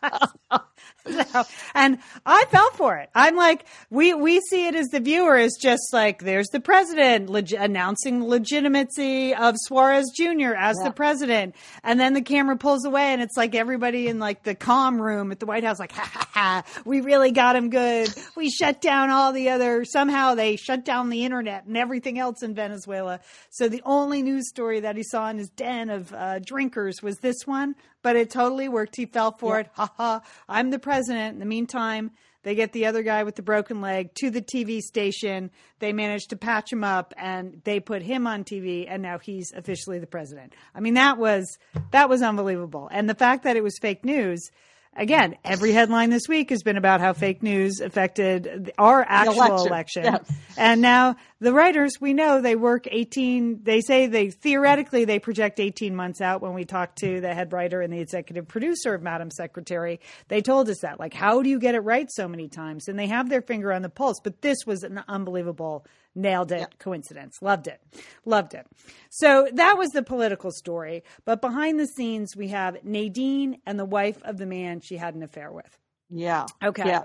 so, 1.33 1.45
and 1.75 1.99
I 2.27 2.45
fell 2.47 2.71
for 2.73 2.97
it. 2.97 3.11
I'm 3.15 3.37
like, 3.37 3.65
we, 3.91 4.15
we 4.15 4.41
see 4.51 4.67
it 4.67 4.75
as 4.75 4.89
the 4.89 5.01
viewer 5.01 5.37
as 5.37 5.53
just 5.61 5.83
like, 5.93 6.23
there's 6.23 6.49
the 6.49 6.61
president 6.61 7.29
leg- 7.31 7.53
announcing 7.53 8.27
legitimacy 8.27 9.35
of 9.35 9.55
Suarez 9.59 10.11
Jr. 10.17 10.55
as 10.57 10.77
Yeah. 10.81 10.89
the 10.89 10.93
president. 10.95 11.55
And 11.83 12.01
then 12.01 12.15
the 12.15 12.23
camera 12.23 12.57
pulls 12.57 12.85
away 12.85 13.13
and 13.13 13.23
it's 13.23 13.37
like 13.37 13.55
everybody 13.55 14.09
in 14.09 14.19
like 14.19 14.43
the 14.43 14.55
calm 14.55 15.01
room 15.01 15.31
at 15.31 15.41
the 15.41 15.47
White 15.47 15.65
House, 15.65 15.79
like, 15.79 15.93
ha 15.97 16.09
ha 16.13 16.29
ha, 16.33 16.63
we 16.85 17.01
really 17.01 17.31
got 17.31 17.55
him 17.57 17.71
good. 17.71 18.09
We 18.37 18.51
shut 18.51 18.81
down 18.81 19.11
all 19.11 19.33
the 19.33 19.51
other, 19.51 19.85
somehow 19.85 20.35
they 20.35 20.57
shut 20.57 20.85
down 20.85 21.11
the 21.11 21.25
internet 21.25 21.67
and 21.67 21.77
everything 21.77 22.19
else 22.19 22.43
in 22.43 22.55
Venezuela. 22.55 23.21
So 23.51 23.69
the 23.69 23.83
only 23.85 24.23
news 24.23 24.49
story 24.49 24.81
that 24.81 24.97
he 24.97 25.03
saw 25.03 25.29
in 25.31 25.39
his 25.39 25.51
den 25.51 25.91
of 25.91 26.13
uh, 26.13 26.39
drinkers 26.41 27.03
was 27.03 27.19
this 27.19 27.47
one, 27.47 27.75
but 28.05 28.17
it 28.17 28.31
totally 28.31 28.69
worked. 28.69 28.95
He 28.95 29.07
fell 29.07 29.33
for 29.33 29.59
it. 29.59 29.69
Ha 29.73 29.91
ha. 29.97 30.21
I'm 30.47 30.71
the 30.71 30.79
president. 30.79 31.33
In 31.33 31.41
the 31.41 31.47
meantime, 31.47 32.11
they 32.43 32.55
get 32.55 32.73
the 32.73 32.85
other 32.85 33.03
guy 33.03 33.25
with 33.25 33.35
the 33.35 33.43
broken 33.43 33.81
leg 33.81 34.15
to 34.17 34.31
the 34.31 34.43
TV 34.43 34.81
station. 34.81 35.51
They 35.79 35.95
manage 35.95 36.27
to 36.27 36.37
patch 36.37 36.71
him 36.71 36.85
up 36.85 37.15
and 37.17 37.63
they 37.65 37.81
put 37.81 38.03
him 38.03 38.27
on 38.27 38.45
TV 38.45 38.85
and 38.87 39.03
now 39.03 39.19
he's 39.19 39.51
officially 39.53 39.99
the 39.99 40.07
president. 40.07 40.53
I 40.75 40.81
mean, 40.81 40.95
that 40.95 41.17
was, 41.17 41.59
that 41.93 42.11
was 42.11 42.21
unbelievable. 42.21 42.91
And 42.93 43.09
the 43.09 43.15
fact 43.15 43.43
that 43.45 43.57
it 43.57 43.65
was 43.65 43.79
fake 43.81 44.05
news, 44.05 44.51
again, 44.97 45.37
every 45.45 45.73
headline 45.73 46.11
this 46.11 46.29
week 46.29 46.51
has 46.51 46.63
been 46.63 46.77
about 46.77 47.01
how 47.01 47.13
fake 47.13 47.43
news 47.43 47.81
affected 47.81 48.73
our 48.79 49.05
actual 49.07 49.67
election. 49.67 49.67
election. 49.67 50.05
Yes. 50.05 50.33
And 50.57 50.81
now 50.81 51.17
the 51.41 51.53
writers, 51.53 51.93
we 52.01 52.15
know 52.15 52.41
they 52.41 52.57
work 52.57 52.87
18, 52.91 53.61
they 53.63 53.81
say 53.81 54.07
they 54.07 54.31
theoretically 54.31 55.05
they 55.05 55.19
project 55.19 55.61
18 55.61 55.95
months 55.95 56.21
out. 56.21 56.41
When 56.43 56.55
we 56.55 56.65
talked 56.65 56.99
to 56.99 57.21
the 57.21 57.35
head 57.35 57.53
writer 57.53 57.81
and 57.81 57.93
the 57.93 58.01
executive 58.01 58.49
producer 58.49 58.95
of 58.95 59.03
Madam 59.03 59.31
Secretary, 59.31 60.01
they 60.29 60.41
told 60.41 60.69
us 60.69 60.79
that. 60.81 61.01
Like, 61.01 61.15
how 61.15 61.43
do 61.43 61.49
you 61.49 61.59
get 61.59 61.75
it 61.75 61.81
right 61.81 62.11
so 62.11 62.29
many 62.29 62.49
times? 62.49 62.89
And 62.89 62.99
they 62.99 63.09
have 63.09 63.29
their 63.29 63.43
finger 63.43 63.73
on 63.73 63.83
the 63.83 63.89
pulse. 63.89 64.21
But 64.23 64.43
this 64.43 64.59
was 64.67 64.83
an 64.83 65.03
unbelievable, 65.09 65.87
nailed 66.15 66.53
it 66.53 66.79
coincidence. 66.79 67.41
Loved 67.43 67.67
it. 67.67 67.81
Loved 68.25 68.55
it. 68.55 68.67
So 69.11 69.49
that 69.55 69.77
was 69.79 69.91
the 69.91 70.03
political 70.03 70.51
story. 70.51 71.03
But 71.25 71.41
behind 71.41 71.79
the 71.81 71.87
scenes, 71.87 72.37
we 72.37 72.49
have 72.49 72.85
Nadine 72.85 73.59
and 73.67 73.79
the 73.79 73.85
wife 73.85 74.23
of 74.23 74.39
the 74.39 74.47
man 74.47 74.81
she 74.81 74.97
had 74.97 75.15
an 75.15 75.23
affair 75.23 75.51
with. 75.51 75.79
Yeah. 76.11 76.47
Okay. 76.63 76.87
Yeah. 76.87 77.05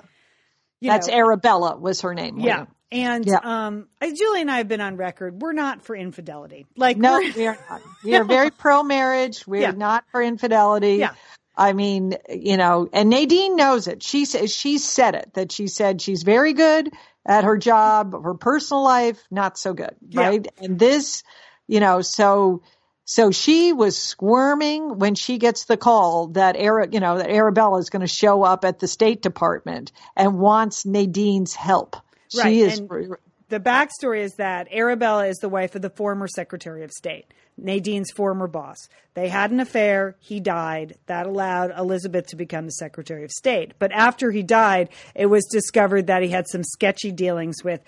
You 0.82 0.92
That's 0.92 1.08
know, 1.08 1.14
Arabella 1.16 1.76
was 1.78 2.02
her 2.02 2.14
name. 2.14 2.40
yeah. 2.40 2.66
And 2.92 3.26
Yeah. 3.26 3.40
um, 3.44 3.88
Julie 4.02 4.42
and 4.42 4.50
I 4.50 4.58
have 4.58 4.68
been 4.68 4.82
on 4.82 4.96
record. 4.98 5.42
We're 5.42 5.54
not 5.54 5.84
for 5.84 5.96
infidelity. 5.96 6.66
Like, 6.76 6.98
No, 6.98 7.18
we're- 7.18 7.34
we 7.36 7.48
are 7.48 7.58
not. 7.70 7.82
We 8.04 8.16
are 8.16 8.24
very 8.24 8.50
pro 8.50 8.82
marriage. 8.84 9.46
We're 9.46 9.62
Yeah. 9.62 9.72
not 9.72 10.06
for 10.12 10.22
infidelity. 10.22 10.96
Yeah. 10.96 11.14
I 11.56 11.74
mean, 11.74 12.16
you 12.30 12.56
know, 12.56 12.88
and 12.94 13.10
Nadine 13.10 13.58
knows 13.58 13.88
it. 13.88 14.02
She 14.02 14.24
says 14.24 14.54
she 14.56 14.78
said 14.78 15.14
it 15.16 15.34
that 15.34 15.52
she 15.52 15.68
said 15.68 16.02
she's 16.02 16.24
very 16.24 16.54
good 16.54 16.90
at 17.30 17.44
her 17.44 17.58
job, 17.58 18.24
her 18.24 18.34
personal 18.34 18.84
life, 18.84 19.22
not 19.30 19.58
so 19.58 19.74
good, 19.74 19.96
Yeah. 20.10 20.22
right? 20.22 20.48
And 20.58 20.80
this, 20.80 21.24
you 21.68 21.80
know, 21.80 22.02
so 22.02 22.64
so 23.06 23.32
she 23.32 23.72
was 23.74 23.98
squirming 23.98 25.00
when 25.00 25.16
she 25.16 25.38
gets 25.40 25.66
the 25.66 25.78
call 25.78 26.28
that 26.30 26.56
Ara, 26.56 26.88
you 26.92 27.00
know, 27.00 27.18
that 27.18 27.30
Arabella 27.30 27.80
is 27.80 27.90
going 27.90 28.02
to 28.02 28.08
show 28.08 28.44
up 28.44 28.66
at 28.66 28.80
the 28.80 28.88
State 28.88 29.22
Department 29.24 29.92
and 30.16 30.38
wants 30.40 30.86
Nadine's 30.86 31.56
help. 31.56 31.96
Right, 32.36 32.44
She 32.52 32.62
is 32.62 32.80
and- 32.80 33.16
the 33.50 33.60
backstory 33.60 34.20
is 34.20 34.36
that 34.36 34.68
Arabella 34.72 35.26
is 35.26 35.38
the 35.38 35.50
wife 35.50 35.74
of 35.74 35.82
the 35.82 35.90
former 35.90 36.28
Secretary 36.28 36.84
of 36.84 36.92
State, 36.92 37.26
Nadine's 37.64 38.12
former 38.12 38.48
boss. 38.48 38.78
They 39.14 39.30
had 39.30 39.52
an 39.52 39.60
affair. 39.60 40.16
He 40.20 40.40
died. 40.40 40.98
That 41.08 41.28
allowed 41.28 41.78
Elizabeth 41.78 42.28
to 42.28 42.36
become 42.36 42.66
the 42.66 42.72
Secretary 42.72 43.24
of 43.24 43.32
State. 43.32 43.74
But 43.80 43.92
after 43.92 44.32
he 44.32 44.44
died, 44.44 44.90
it 45.16 45.28
was 45.28 45.46
discovered 45.46 46.08
that 46.08 46.24
he 46.24 46.30
had 46.30 46.48
some 46.48 46.64
sketchy 46.64 47.12
dealings 47.12 47.64
with 47.64 47.82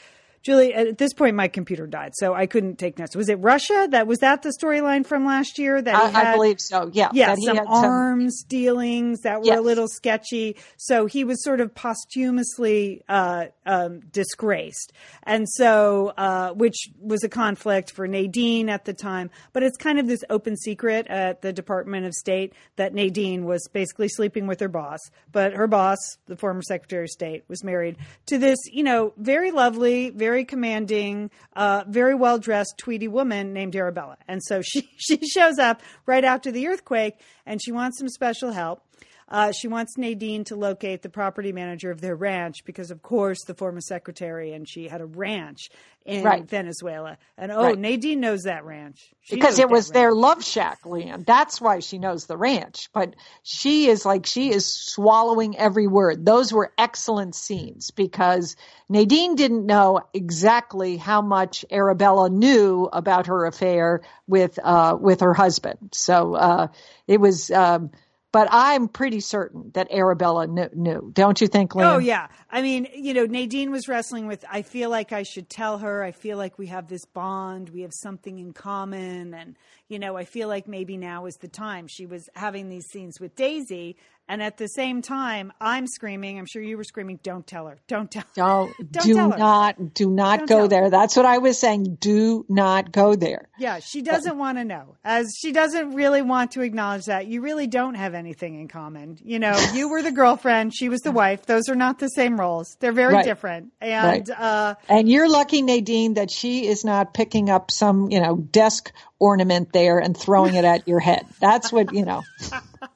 Julie, 0.43 0.73
at 0.73 0.97
this 0.97 1.13
point, 1.13 1.35
my 1.35 1.47
computer 1.47 1.85
died, 1.85 2.13
so 2.15 2.33
I 2.33 2.47
couldn't 2.47 2.77
take 2.77 2.97
notes. 2.97 3.15
Was 3.15 3.29
it 3.29 3.35
Russia? 3.35 3.87
That 3.91 4.07
was 4.07 4.19
that 4.19 4.41
the 4.41 4.51
storyline 4.59 5.05
from 5.05 5.25
last 5.25 5.59
year? 5.59 5.81
That 5.81 5.95
I, 5.95 6.09
had, 6.09 6.27
I 6.27 6.33
believe 6.35 6.59
so. 6.59 6.89
Yeah, 6.91 7.09
yeah, 7.13 7.27
that 7.27 7.37
he 7.37 7.45
some 7.45 7.57
had 7.57 7.67
arms 7.67 8.43
dealings 8.47 9.21
that 9.21 9.39
were 9.41 9.45
Yes. 9.47 9.59
a 9.59 9.61
little 9.61 9.87
sketchy. 9.87 10.55
So 10.77 11.05
he 11.05 11.23
was 11.23 11.43
sort 11.43 11.59
of 11.61 11.75
posthumously 11.75 13.03
uh, 13.07 13.47
um, 13.65 13.99
disgraced, 14.11 14.93
and 15.23 15.47
so 15.49 16.13
uh, 16.17 16.53
which 16.53 16.89
was 16.99 17.23
a 17.23 17.29
conflict 17.29 17.91
for 17.91 18.07
Nadine 18.07 18.69
at 18.69 18.85
the 18.85 18.93
time. 18.93 19.29
But 19.53 19.63
it's 19.63 19.77
kind 19.77 19.99
of 19.99 20.07
this 20.07 20.23
open 20.29 20.57
secret 20.57 21.07
at 21.07 21.41
the 21.41 21.53
Department 21.53 22.05
of 22.05 22.13
State 22.13 22.53
that 22.77 22.93
Nadine 22.93 23.45
was 23.45 23.67
basically 23.73 24.07
sleeping 24.07 24.47
with 24.47 24.59
her 24.59 24.67
boss, 24.69 24.99
but 25.31 25.53
her 25.53 25.67
boss, 25.67 25.97
the 26.27 26.35
former 26.35 26.61
Secretary 26.61 27.03
of 27.03 27.09
State, 27.09 27.43
was 27.47 27.63
married 27.63 27.97
to 28.27 28.37
this, 28.37 28.57
you 28.71 28.83
know, 28.83 29.13
very 29.17 29.51
lovely, 29.51 30.09
very 30.09 30.30
commanding, 30.45 31.29
uh, 31.55 31.83
very 31.87 32.15
well 32.15 32.39
dressed 32.39 32.75
Tweety 32.77 33.07
woman 33.07 33.53
named 33.53 33.75
Arabella. 33.75 34.17
And 34.27 34.41
so 34.43 34.61
she 34.61 34.89
she 34.97 35.19
shows 35.27 35.59
up 35.59 35.81
right 36.05 36.23
after 36.23 36.51
the 36.51 36.67
earthquake, 36.67 37.15
and 37.45 37.61
she 37.63 37.71
wants 37.71 37.97
some 37.99 38.09
special 38.09 38.51
help. 38.51 38.83
Uh, 39.31 39.53
she 39.53 39.69
wants 39.69 39.97
Nadine 39.97 40.43
to 40.43 40.57
locate 40.57 41.03
the 41.03 41.09
property 41.09 41.53
manager 41.53 41.89
of 41.89 42.01
their 42.01 42.17
ranch 42.17 42.65
because, 42.65 42.91
of 42.91 43.01
course, 43.01 43.41
the 43.45 43.53
former 43.53 43.79
secretary 43.79 44.51
and 44.51 44.67
she 44.67 44.89
had 44.89 44.99
a 44.99 45.05
ranch 45.05 45.69
in 46.05 46.21
Right. 46.21 46.49
Venezuela. 46.49 47.17
And 47.37 47.49
oh, 47.49 47.63
Right. 47.63 47.79
Nadine 47.79 48.19
knows 48.19 48.43
that 48.43 48.65
ranch 48.65 49.13
She 49.21 49.35
because 49.35 49.57
it 49.57 49.69
was 49.69 49.89
their 49.89 50.13
love 50.13 50.43
shack 50.43 50.85
land. 50.85 51.25
That's 51.25 51.61
why 51.61 51.79
she 51.79 51.97
knows 51.97 52.25
the 52.25 52.35
ranch. 52.35 52.89
But 52.93 53.15
she 53.41 53.87
is 53.87 54.05
like 54.05 54.25
she 54.25 54.51
is 54.51 54.65
swallowing 54.65 55.57
every 55.57 55.87
word. 55.87 56.25
Those 56.25 56.51
were 56.51 56.73
excellent 56.77 57.33
scenes 57.33 57.91
because 57.91 58.57
Nadine 58.89 59.35
didn't 59.35 59.65
know 59.65 60.01
exactly 60.13 60.97
how 60.97 61.21
much 61.21 61.63
Arabella 61.71 62.29
knew 62.29 62.89
about 62.91 63.27
her 63.27 63.45
affair 63.45 64.01
with 64.27 64.59
uh, 64.61 64.97
with 64.99 65.21
her 65.21 65.33
husband. 65.33 65.91
So 65.93 66.33
uh, 66.33 66.67
it 67.07 67.21
was. 67.21 67.49
Um, 67.49 67.91
but 68.31 68.47
I'm 68.51 68.87
pretty 68.87 69.19
certain 69.19 69.71
that 69.73 69.91
Arabella 69.91 70.47
knew, 70.47 70.69
knew. 70.73 71.11
Don't 71.13 71.39
you 71.41 71.47
think, 71.47 71.75
Lynn? 71.75 71.85
Oh 71.85 71.97
yeah. 71.97 72.27
I 72.49 72.61
mean, 72.61 72.87
you 72.93 73.13
know, 73.13 73.25
Nadine 73.25 73.71
was 73.71 73.87
wrestling 73.87 74.27
with 74.27 74.45
I 74.49 74.61
feel 74.61 74.89
like 74.89 75.11
I 75.11 75.23
should 75.23 75.49
tell 75.49 75.79
her. 75.79 76.03
I 76.03 76.11
feel 76.11 76.37
like 76.37 76.57
we 76.57 76.67
have 76.67 76.87
this 76.87 77.05
bond. 77.05 77.69
We 77.69 77.81
have 77.81 77.93
something 77.93 78.39
in 78.39 78.53
common 78.53 79.33
and 79.33 79.57
you 79.89 79.99
know, 79.99 80.15
I 80.15 80.23
feel 80.23 80.47
like 80.47 80.67
maybe 80.67 80.95
now 80.95 81.25
is 81.25 81.35
the 81.35 81.49
time. 81.49 81.87
She 81.87 82.05
was 82.05 82.29
having 82.33 82.69
these 82.69 82.85
scenes 82.85 83.19
with 83.19 83.35
Daisy 83.35 83.97
and 84.31 84.41
at 84.41 84.57
the 84.57 84.67
same 84.67 85.01
time 85.01 85.51
I'm 85.61 85.85
screaming, 85.87 86.39
I'm 86.39 86.45
sure 86.45 86.61
you 86.61 86.77
were 86.77 86.83
screaming, 86.83 87.19
don't 87.21 87.45
tell 87.45 87.67
her. 87.67 87.77
Don't 87.87 88.09
tell 88.09 88.23
her. 88.23 88.27
Don't, 88.35 88.73
Don't 88.91 89.03
do 89.05 89.13
tell 89.15 89.31
her. 89.31 89.37
not 89.37 89.93
do 89.93 90.09
not 90.09 90.39
Don't 90.39 90.49
go 90.49 90.55
tell 90.55 90.63
her. 90.63 90.67
there. 90.69 90.89
That's 90.89 91.15
what 91.15 91.25
I 91.25 91.37
was 91.39 91.59
saying. 91.59 91.97
Do 91.99 92.45
not 92.49 92.91
go 92.91 93.15
there. 93.15 93.49
Yeah, 93.59 93.79
she 93.79 94.01
doesn't 94.01 94.37
want 94.37 94.57
to 94.57 94.63
know. 94.63 94.95
As 95.03 95.35
she 95.37 95.51
doesn't 95.51 95.93
really 95.93 96.21
want 96.21 96.51
to 96.53 96.61
acknowledge 96.61 97.05
that 97.05 97.27
you 97.27 97.41
really 97.41 97.67
don't 97.67 97.95
have 97.95 98.13
anything 98.13 98.59
in 98.59 98.67
common. 98.67 99.17
You 99.23 99.39
know, 99.39 99.57
you 99.73 99.89
were 99.89 100.01
the 100.01 100.11
girlfriend, 100.11 100.73
she 100.75 100.89
was 100.89 101.01
the 101.01 101.11
wife. 101.11 101.45
Those 101.45 101.69
are 101.69 101.75
not 101.75 101.99
the 101.99 102.07
same 102.07 102.39
roles. 102.39 102.75
They're 102.79 102.91
very 102.93 103.13
Right. 103.15 103.25
different. 103.25 103.73
And 103.81 104.27
Right. 104.29 104.39
uh 104.39 104.75
And 104.89 105.09
you're 105.09 105.29
lucky, 105.29 105.61
Nadine, 105.61 106.13
that 106.15 106.31
she 106.31 106.67
is 106.67 106.85
not 106.85 107.13
picking 107.13 107.49
up 107.49 107.69
some, 107.71 108.09
you 108.11 108.21
know, 108.21 108.35
desk 108.37 108.91
ornament 109.19 109.73
there 109.73 109.99
and 109.99 110.15
throwing 110.17 110.53
it 110.55 110.65
at 110.65 110.87
your 110.87 110.99
head. 110.99 111.25
That's 111.39 111.71
what, 111.71 111.93
you 111.93 112.05
know. 112.05 112.23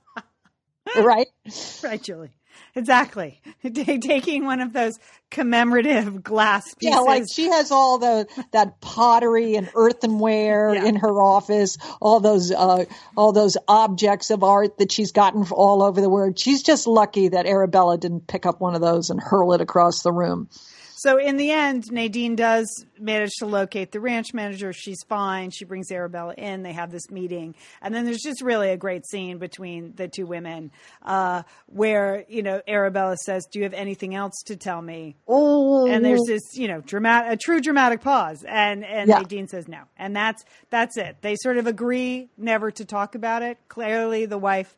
right? 1.03 1.27
Right, 1.83 2.01
Julie. 2.01 2.31
Exactly. 2.75 3.39
Taking 3.73 4.45
one 4.45 4.61
of 4.61 4.73
those 4.73 4.93
commemorative 5.35 6.23
glass 6.23 6.63
pieces. 6.75 6.95
Yeah, 6.95 6.99
like 7.01 7.23
she 7.31 7.49
has 7.49 7.69
all 7.71 7.97
the 7.99 8.27
that 8.53 8.79
pottery 8.81 9.55
and 9.55 9.69
earthenware 9.75 10.73
Yeah. 10.73 10.85
in 10.85 10.95
her 10.95 11.21
office, 11.21 11.77
all 12.01 12.19
those 12.21 12.51
uh, 12.51 12.85
all 13.17 13.33
those 13.33 13.57
objects 13.67 14.29
of 14.31 14.43
art 14.43 14.77
that 14.77 14.91
she's 14.91 15.11
gotten 15.11 15.43
from 15.43 15.57
all 15.57 15.83
over 15.83 15.99
the 15.99 16.09
world. 16.09 16.39
She's 16.39 16.63
just 16.63 16.87
lucky 16.87 17.27
that 17.29 17.45
Arabella 17.45 17.97
didn't 17.97 18.27
pick 18.27 18.45
up 18.45 18.61
one 18.61 18.75
of 18.75 18.81
those 18.81 19.09
and 19.09 19.19
hurl 19.21 19.53
it 19.53 19.61
across 19.61 20.01
the 20.01 20.11
room. 20.13 20.47
so 20.97 21.17
in 21.17 21.37
the 21.37 21.51
end, 21.51 21.91
Nadine 21.91 22.35
does 22.35 22.65
manage 22.97 23.33
to 23.39 23.45
locate 23.45 23.91
the 23.91 23.99
ranch 23.99 24.33
manager. 24.33 24.71
She's 24.73 25.03
fine. 25.07 25.51
She 25.51 25.65
brings 25.65 25.91
Arabella 25.91 26.33
in. 26.35 26.63
They 26.63 26.71
have 26.73 26.89
this 26.91 27.11
meeting. 27.11 27.53
And 27.81 27.93
then 27.93 28.05
there's 28.05 28.21
just 28.23 28.41
really 28.41 28.69
a 28.71 28.77
great 28.77 29.05
scene 29.05 29.37
between 29.37 29.93
the 29.95 30.07
two 30.07 30.25
women 30.25 30.71
uh, 31.03 31.43
where, 31.67 32.23
you 32.29 32.41
know, 32.41 32.61
Arabella 32.67 33.17
says, 33.17 33.45
Do 33.51 33.59
you 33.59 33.63
have 33.65 33.73
anything 33.73 34.15
else 34.15 34.41
to 34.45 34.55
tell 34.55 34.81
me? 34.81 35.17
Oh, 35.27 35.87
and 35.87 36.05
there's 36.05 36.23
this 36.27 36.55
you 36.55 36.67
know 36.67 36.81
dramatic 36.81 37.33
a 37.33 37.37
true 37.37 37.59
dramatic 37.59 38.01
pause 38.01 38.43
and 38.47 38.85
and 38.85 39.09
Yeah. 39.09 39.19
Nadine 39.19 39.47
says 39.47 39.67
no 39.67 39.81
and 39.97 40.15
that's 40.15 40.45
that's 40.69 40.97
it 40.97 41.17
they 41.21 41.35
sort 41.35 41.57
of 41.57 41.65
agree 41.67 42.29
never 42.37 42.69
to 42.71 42.85
talk 42.85 43.15
about 43.15 43.41
it 43.41 43.57
clearly 43.67 44.25
the 44.27 44.37
wife 44.37 44.75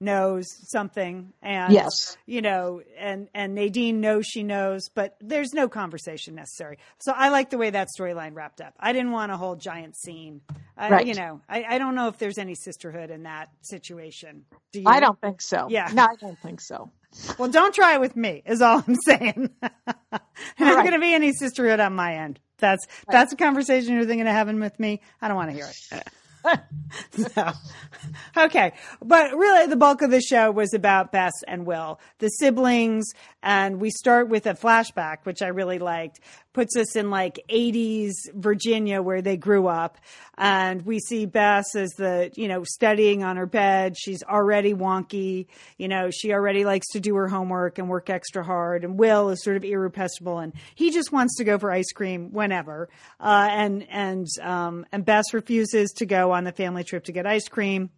knows 0.00 0.46
something 0.70 1.32
and 1.42 1.72
Yes. 1.72 2.16
you 2.26 2.40
know 2.40 2.82
and 2.98 3.28
and 3.34 3.54
Nadine 3.54 4.00
knows 4.00 4.26
she 4.26 4.42
knows 4.44 4.88
but 4.94 5.16
there's 5.20 5.52
no 5.54 5.68
conversation 5.68 6.34
necessary 6.36 6.78
so 7.00 7.12
I 7.16 7.30
like 7.30 7.50
the 7.50 7.58
way 7.58 7.70
that 7.70 7.88
storyline 7.98 8.34
wrapped 8.36 8.60
up 8.60 8.74
I 8.78 8.92
didn't 8.92 9.10
want 9.10 9.32
a 9.32 9.36
whole 9.36 9.56
giant 9.56 9.96
scene 9.96 10.40
I, 10.76 10.90
Right. 10.90 11.06
you 11.06 11.14
know 11.14 11.40
I, 11.48 11.64
I 11.64 11.78
don't 11.78 11.94
know 11.96 12.06
if 12.08 12.18
there's 12.18 12.38
any 12.38 12.54
sisterhood 12.54 13.10
in 13.10 13.24
that 13.24 13.48
situation 13.62 14.44
do 14.70 14.80
you 14.80 14.86
I 14.86 15.00
don't 15.00 15.20
think 15.20 15.40
so. 15.42 15.66
Yeah. 15.70 15.90
No, 15.92 16.04
I 16.04 16.14
don't 16.20 16.38
think 16.38 16.60
so. 16.60 16.90
Well, 17.38 17.48
don't 17.48 17.74
try 17.74 17.94
it 17.94 18.00
with 18.00 18.16
me. 18.16 18.42
Is 18.46 18.62
all 18.62 18.82
I'm 18.86 18.96
saying. 19.06 19.50
There's 19.60 19.70
not 20.60 20.76
right. 20.76 20.82
going 20.82 20.92
to 20.92 21.00
be 21.00 21.14
any 21.14 21.32
sisterhood 21.32 21.80
on 21.80 21.94
my 21.94 22.16
end. 22.16 22.40
That's 22.58 22.86
that's 23.08 23.32
a 23.32 23.36
conversation 23.36 23.94
you're 23.94 24.04
thinking 24.04 24.26
of 24.26 24.32
having 24.32 24.60
with 24.60 24.78
me. 24.80 25.00
I 25.20 25.28
don't 25.28 25.36
want 25.36 25.50
to 25.50 25.56
hear 25.56 25.68
it. 25.92 26.08
so, 27.34 27.52
okay, 28.36 28.72
but 29.02 29.36
really, 29.36 29.66
the 29.66 29.76
bulk 29.76 30.02
of 30.02 30.10
the 30.10 30.20
show 30.20 30.50
was 30.50 30.72
about 30.72 31.12
Bess 31.12 31.32
and 31.46 31.66
Will, 31.66 32.00
the 32.18 32.28
siblings, 32.28 33.06
and 33.42 33.80
we 33.80 33.90
start 33.90 34.28
with 34.28 34.46
a 34.46 34.54
flashback, 34.54 35.18
which 35.24 35.42
I 35.42 35.48
really 35.48 35.78
liked. 35.78 36.20
Puts 36.58 36.76
us 36.76 36.96
in 36.96 37.08
like 37.08 37.38
80s 37.48 38.14
Virginia 38.34 39.00
where 39.00 39.22
they 39.22 39.36
grew 39.36 39.68
up, 39.68 39.96
and 40.36 40.84
we 40.84 40.98
see 40.98 41.24
Bess 41.24 41.76
as 41.76 41.90
the 41.90 42.32
you 42.34 42.48
know 42.48 42.64
studying 42.64 43.22
on 43.22 43.36
her 43.36 43.46
bed. 43.46 43.96
She's 43.96 44.24
already 44.24 44.74
wonky, 44.74 45.46
you 45.76 45.86
know. 45.86 46.10
She 46.10 46.32
already 46.32 46.64
likes 46.64 46.88
to 46.94 46.98
do 46.98 47.14
her 47.14 47.28
homework 47.28 47.78
and 47.78 47.88
work 47.88 48.10
extra 48.10 48.42
hard, 48.42 48.82
and 48.82 48.98
Will 48.98 49.30
is 49.30 49.44
sort 49.44 49.56
of 49.56 49.62
irrepressible, 49.62 50.40
and 50.40 50.52
he 50.74 50.90
just 50.90 51.12
wants 51.12 51.36
to 51.36 51.44
go 51.44 51.60
for 51.60 51.70
ice 51.70 51.92
cream 51.92 52.32
whenever. 52.32 52.88
Uh, 53.20 53.46
and 53.52 53.86
and 53.88 54.26
um, 54.42 54.84
and 54.90 55.04
Bess 55.04 55.32
refuses 55.32 55.92
to 55.92 56.06
go 56.06 56.32
on 56.32 56.42
the 56.42 56.50
family 56.50 56.82
trip 56.82 57.04
to 57.04 57.12
get 57.12 57.24
ice 57.24 57.46
cream 57.46 57.90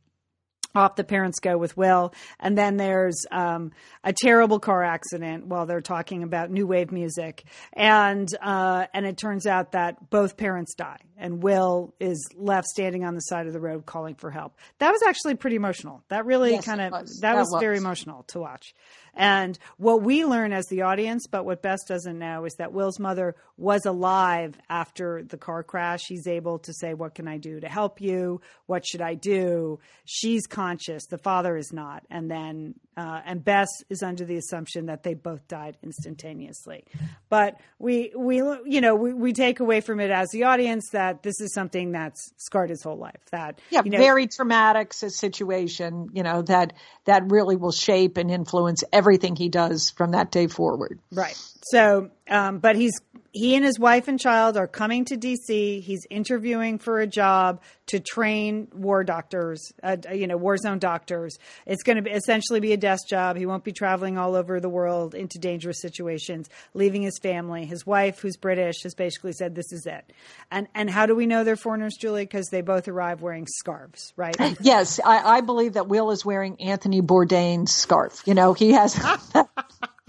off 0.74 0.96
the 0.96 1.04
parents 1.04 1.40
go 1.40 1.58
with 1.58 1.76
Will. 1.76 2.14
And 2.38 2.56
then 2.56 2.76
there's 2.76 3.24
um, 3.30 3.72
a 4.04 4.12
terrible 4.12 4.58
car 4.60 4.82
accident 4.82 5.46
while 5.46 5.66
they're 5.66 5.80
talking 5.80 6.22
about 6.22 6.50
new 6.50 6.66
wave 6.66 6.92
music. 6.92 7.44
And 7.72 8.28
uh, 8.40 8.86
and 8.94 9.06
it 9.06 9.16
turns 9.16 9.46
out 9.46 9.72
that 9.72 10.10
both 10.10 10.36
parents 10.36 10.74
die. 10.74 10.98
And 11.16 11.42
Will 11.42 11.94
is 12.00 12.26
left 12.34 12.66
standing 12.68 13.04
on 13.04 13.14
the 13.14 13.20
side 13.20 13.46
of 13.46 13.52
the 13.52 13.60
road 13.60 13.84
calling 13.84 14.14
for 14.14 14.30
help. 14.30 14.56
That 14.78 14.90
was 14.90 15.02
actually 15.02 15.34
pretty 15.34 15.56
emotional. 15.56 16.02
That 16.08 16.24
really 16.24 16.52
Yes, 16.52 16.64
kind 16.64 16.80
of 16.80 16.92
that, 16.92 17.08
That 17.20 17.36
was, 17.36 17.54
very 17.60 17.76
emotional 17.76 18.22
to 18.28 18.40
watch. 18.40 18.74
And 19.14 19.58
what 19.76 20.02
we 20.02 20.24
learn 20.24 20.52
as 20.52 20.66
the 20.66 20.82
audience, 20.82 21.26
but 21.26 21.44
what 21.44 21.62
Bess 21.62 21.84
doesn't 21.86 22.18
know, 22.18 22.44
is 22.44 22.54
that 22.58 22.72
Will's 22.72 22.98
mother 22.98 23.34
was 23.56 23.84
alive 23.84 24.56
after 24.68 25.22
the 25.22 25.36
car 25.36 25.62
crash. 25.62 26.06
He's 26.06 26.26
able 26.26 26.58
to 26.60 26.72
say, 26.72 26.94
What 26.94 27.14
can 27.14 27.28
I 27.28 27.38
do 27.38 27.60
to 27.60 27.68
help 27.68 28.00
you? 28.00 28.40
What 28.66 28.86
should 28.86 29.02
I 29.02 29.14
do? 29.14 29.78
She's 30.04 30.46
conscious. 30.46 31.06
The 31.06 31.18
father 31.18 31.56
is 31.56 31.72
not. 31.72 32.04
And 32.10 32.30
then, 32.30 32.74
uh, 32.96 33.20
and 33.24 33.44
Bess 33.44 33.68
is 33.88 34.02
under 34.02 34.24
the 34.24 34.36
assumption 34.36 34.86
that 34.86 35.02
they 35.02 35.14
both 35.14 35.46
died 35.48 35.76
instantaneously. 35.82 36.84
But 37.28 37.60
we, 37.78 38.12
we, 38.16 38.36
you 38.36 38.80
know, 38.80 38.94
we, 38.94 39.12
we 39.12 39.32
take 39.32 39.60
away 39.60 39.80
from 39.80 40.00
it 40.00 40.10
as 40.10 40.28
the 40.30 40.44
audience 40.44 40.88
that 40.92 41.22
this 41.22 41.40
is 41.40 41.52
something 41.54 41.92
that's 41.92 42.32
scarred 42.36 42.70
his 42.70 42.82
whole 42.82 42.98
life. 42.98 43.20
That, 43.30 43.60
Yeah, 43.70 43.82
you 43.84 43.90
know, 43.90 43.98
very 43.98 44.26
traumatic 44.26 44.92
situation, 44.92 46.08
you 46.12 46.22
know, 46.22 46.42
that 46.42 46.72
that 47.04 47.30
really 47.30 47.56
will 47.56 47.72
shape 47.72 48.16
and 48.16 48.30
influence 48.30 48.82
everything 49.00 49.34
he 49.34 49.48
does 49.48 49.88
from 49.88 50.10
that 50.10 50.30
day 50.30 50.46
forward. 50.46 50.98
Right. 51.10 51.34
So, 51.72 52.10
um, 52.28 52.58
but 52.58 52.76
he's 52.76 52.92
he 53.32 53.54
and 53.54 53.64
his 53.64 53.78
wife 53.78 54.08
and 54.08 54.18
child 54.18 54.56
are 54.56 54.66
coming 54.66 55.04
to 55.06 55.16
DC. 55.16 55.82
He's 55.82 56.06
interviewing 56.10 56.78
for 56.78 57.00
a 57.00 57.06
job 57.06 57.60
to 57.86 58.00
train 58.00 58.68
war 58.72 59.04
doctors, 59.04 59.72
uh, 59.82 59.96
you 60.12 60.26
know, 60.26 60.36
war 60.36 60.56
zone 60.56 60.78
doctors. 60.78 61.36
It's 61.66 61.82
going 61.82 62.02
to 62.02 62.10
essentially 62.10 62.60
be 62.60 62.72
a 62.72 62.76
desk 62.76 63.08
job. 63.08 63.36
He 63.36 63.46
won't 63.46 63.64
be 63.64 63.72
traveling 63.72 64.18
all 64.18 64.34
over 64.34 64.60
the 64.60 64.68
world 64.68 65.14
into 65.14 65.38
dangerous 65.38 65.80
situations, 65.80 66.48
leaving 66.74 67.02
his 67.02 67.18
family. 67.18 67.66
His 67.66 67.86
wife, 67.86 68.20
who's 68.20 68.36
British, 68.36 68.82
has 68.82 68.94
basically 68.94 69.32
said 69.32 69.54
this 69.54 69.72
is 69.72 69.86
it. 69.86 70.12
And 70.50 70.68
and 70.74 70.90
how 70.90 71.06
do 71.06 71.14
we 71.14 71.26
know 71.26 71.44
they're 71.44 71.56
foreigners, 71.56 71.96
Julie? 72.00 72.24
Because 72.24 72.48
they 72.50 72.60
both 72.60 72.88
arrive 72.88 73.22
wearing 73.22 73.46
scarves, 73.46 74.12
right? 74.16 74.36
Yes, 74.62 75.00
I, 75.04 75.38
I 75.38 75.40
believe 75.40 75.74
that 75.74 75.88
Will 75.88 76.10
is 76.10 76.24
wearing 76.24 76.60
Anthony 76.60 77.00
Bourdain's 77.00 77.72
scarf. 77.74 78.22
You 78.26 78.34
know, 78.34 78.52
he 78.52 78.72
has 78.72 78.94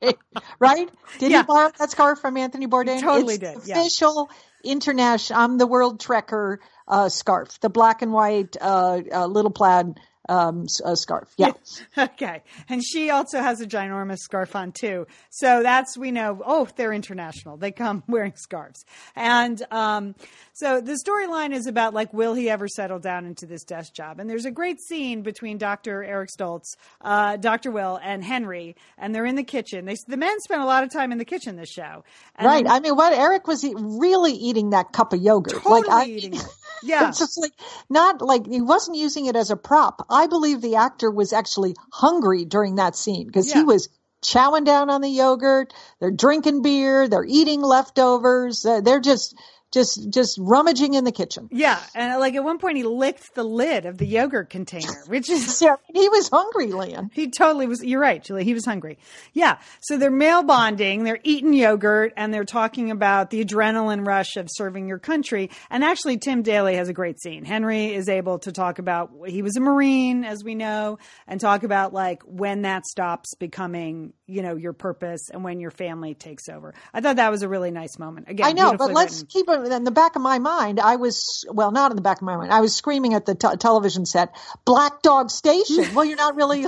right? 0.58 0.88
Did 1.18 1.30
Yeah. 1.32 1.38
he 1.38 1.42
borrow 1.44 1.70
that 1.78 1.90
scarf 1.90 2.20
from 2.20 2.36
Anthony 2.36 2.66
Bourdain? 2.66 3.00
totally 3.00 3.34
it's 3.34 3.42
did, 3.42 3.62
the 3.62 3.68
yeah. 3.68 3.80
Official 3.80 4.30
international. 4.64 5.40
I'm 5.40 5.58
the 5.58 5.66
world 5.66 6.00
trekker 6.00 6.58
uh, 6.86 7.08
scarf, 7.08 7.60
the 7.60 7.68
black 7.70 8.02
and 8.02 8.12
white 8.12 8.56
uh, 8.60 9.00
uh, 9.12 9.26
little 9.26 9.50
plaid 9.50 9.98
um, 10.28 10.66
uh, 10.84 10.94
scarf. 10.94 11.32
Yeah. 11.36 11.52
Okay. 11.96 12.42
And 12.68 12.82
she 12.84 13.10
also 13.10 13.40
has 13.40 13.60
a 13.60 13.66
ginormous 13.66 14.18
scarf 14.18 14.54
on 14.54 14.72
too. 14.72 15.06
So 15.30 15.62
that's, 15.62 15.96
we 15.96 16.10
know, 16.10 16.40
oh, 16.44 16.68
they're 16.76 16.92
international. 16.92 17.56
They 17.56 17.72
come 17.72 18.02
wearing 18.08 18.34
scarves. 18.36 18.84
And, 19.16 19.60
um, 19.70 20.14
so 20.52 20.80
the 20.80 20.98
storyline 21.06 21.52
is 21.52 21.66
about 21.66 21.94
like, 21.94 22.12
will 22.12 22.34
he 22.34 22.50
ever 22.50 22.68
settle 22.68 22.98
down 22.98 23.26
into 23.26 23.46
this 23.46 23.64
desk 23.64 23.94
job? 23.94 24.20
And 24.20 24.28
there's 24.28 24.44
a 24.44 24.50
great 24.50 24.80
scene 24.80 25.22
between 25.22 25.58
Dr. 25.58 26.02
Eric 26.02 26.30
Stoltz, 26.36 26.76
uh, 27.00 27.36
Dr. 27.36 27.70
Will 27.70 27.98
and 28.02 28.22
Henry, 28.24 28.76
and 28.96 29.14
they're 29.14 29.26
in 29.26 29.36
the 29.36 29.44
kitchen. 29.44 29.84
They, 29.84 29.96
the 30.06 30.16
men 30.16 30.40
spend 30.40 30.62
a 30.62 30.66
lot 30.66 30.84
of 30.84 30.92
time 30.92 31.12
in 31.12 31.18
the 31.18 31.24
kitchen 31.24 31.56
this 31.56 31.70
show. 31.70 32.04
And 32.36 32.46
Right. 32.46 32.66
I 32.68 32.80
mean, 32.80 32.96
what 32.96 33.12
Eric 33.12 33.46
was 33.46 33.62
he 33.62 33.74
really 33.76 34.32
eating 34.32 34.70
that 34.70 34.92
cup 34.92 35.12
of 35.12 35.20
yogurt? 35.20 35.62
totally 35.62 35.82
like 35.82 35.90
I, 35.90 36.04
eating 36.10 36.34
it. 36.34 36.46
Yeah. 36.82 37.08
It's 37.08 37.18
just 37.18 37.38
like 37.38 37.52
not 37.88 38.20
like 38.22 38.46
he 38.46 38.60
wasn't 38.60 38.96
using 38.96 39.26
it 39.26 39.36
as 39.36 39.50
a 39.50 39.56
prop. 39.56 40.06
I 40.18 40.26
believe 40.26 40.60
the 40.60 40.76
actor 40.76 41.10
was 41.10 41.32
actually 41.32 41.76
hungry 41.92 42.44
during 42.44 42.74
that 42.76 42.96
scene 42.96 43.26
because 43.26 43.48
Yeah. 43.48 43.58
he 43.58 43.64
was 43.64 43.88
chowing 44.24 44.64
down 44.64 44.90
on 44.90 45.00
the 45.00 45.08
yogurt. 45.08 45.72
They're 46.00 46.10
drinking 46.10 46.62
beer. 46.62 47.06
They're 47.06 47.24
eating 47.24 47.62
leftovers. 47.62 48.66
Uh, 48.66 48.80
they're 48.80 49.00
just 49.00 49.36
just 49.72 50.10
just 50.10 50.38
rummaging 50.40 50.94
in 50.94 51.04
the 51.04 51.12
kitchen. 51.12 51.48
Yeah, 51.50 51.78
and 51.94 52.18
like 52.20 52.34
at 52.34 52.42
one 52.44 52.58
point 52.58 52.76
he 52.78 52.84
licked 52.84 53.34
the 53.34 53.44
lid 53.44 53.84
of 53.86 53.98
the 53.98 54.06
yogurt 54.06 54.50
container, 54.50 54.92
which 55.06 55.28
is 55.28 55.60
Yeah, 55.62 55.76
he 55.92 56.08
was 56.08 56.28
hungry, 56.28 56.66
Leon. 56.72 57.10
he 57.12 57.30
totally 57.30 57.66
was. 57.66 57.82
You're 57.84 58.00
right, 58.00 58.22
Julie. 58.22 58.44
He 58.44 58.54
was 58.54 58.64
hungry. 58.64 58.98
Yeah. 59.32 59.58
So 59.80 59.98
they're 59.98 60.10
male 60.10 60.42
bonding. 60.42 61.04
They're 61.04 61.20
eating 61.22 61.52
yogurt 61.52 62.12
and 62.16 62.32
they're 62.32 62.44
talking 62.44 62.90
about 62.90 63.30
the 63.30 63.44
adrenaline 63.44 64.06
rush 64.06 64.36
of 64.36 64.48
serving 64.50 64.88
your 64.88 64.98
country. 64.98 65.50
And 65.70 65.84
actually, 65.84 66.18
Tim 66.18 66.42
Daly 66.42 66.76
has 66.76 66.88
a 66.88 66.92
great 66.94 67.20
scene. 67.20 67.44
Henry 67.44 67.92
is 67.94 68.08
able 68.08 68.38
to 68.40 68.52
talk 68.52 68.78
about 68.78 69.10
he 69.26 69.42
was 69.42 69.56
a 69.56 69.60
Marine, 69.60 70.24
as 70.24 70.42
we 70.42 70.54
know, 70.54 70.98
and 71.26 71.40
talk 71.40 71.62
about 71.62 71.92
like 71.92 72.22
when 72.22 72.62
that 72.62 72.86
stops 72.86 73.34
becoming, 73.34 74.12
you 74.28 74.42
know, 74.42 74.56
your 74.56 74.74
purpose 74.74 75.30
and 75.30 75.42
when 75.42 75.58
your 75.58 75.70
family 75.70 76.14
takes 76.14 76.48
over. 76.48 76.74
I 76.92 77.00
thought 77.00 77.16
that 77.16 77.30
was 77.30 77.42
a 77.42 77.48
really 77.48 77.70
nice 77.70 77.98
moment. 77.98 78.28
Again, 78.28 78.46
I 78.46 78.52
know, 78.52 78.76
but 78.76 78.92
let's 78.92 79.22
written. 79.22 79.28
keep 79.28 79.48
it 79.48 79.72
in 79.72 79.84
the 79.84 79.90
back 79.90 80.16
of 80.16 80.22
my 80.22 80.38
mind. 80.38 80.78
I 80.78 80.96
was 80.96 81.46
well, 81.50 81.72
not 81.72 81.90
in 81.90 81.96
the 81.96 82.02
back 82.02 82.18
of 82.18 82.22
my 82.22 82.36
mind. 82.36 82.52
I 82.52 82.60
was 82.60 82.76
screaming 82.76 83.14
at 83.14 83.24
the 83.24 83.34
te- 83.34 83.56
television 83.56 84.04
set, 84.04 84.36
"Black 84.66 85.02
Dog 85.02 85.30
Station." 85.30 85.94
well, 85.94 86.04
you're 86.04 86.16
not 86.18 86.36
really. 86.36 86.66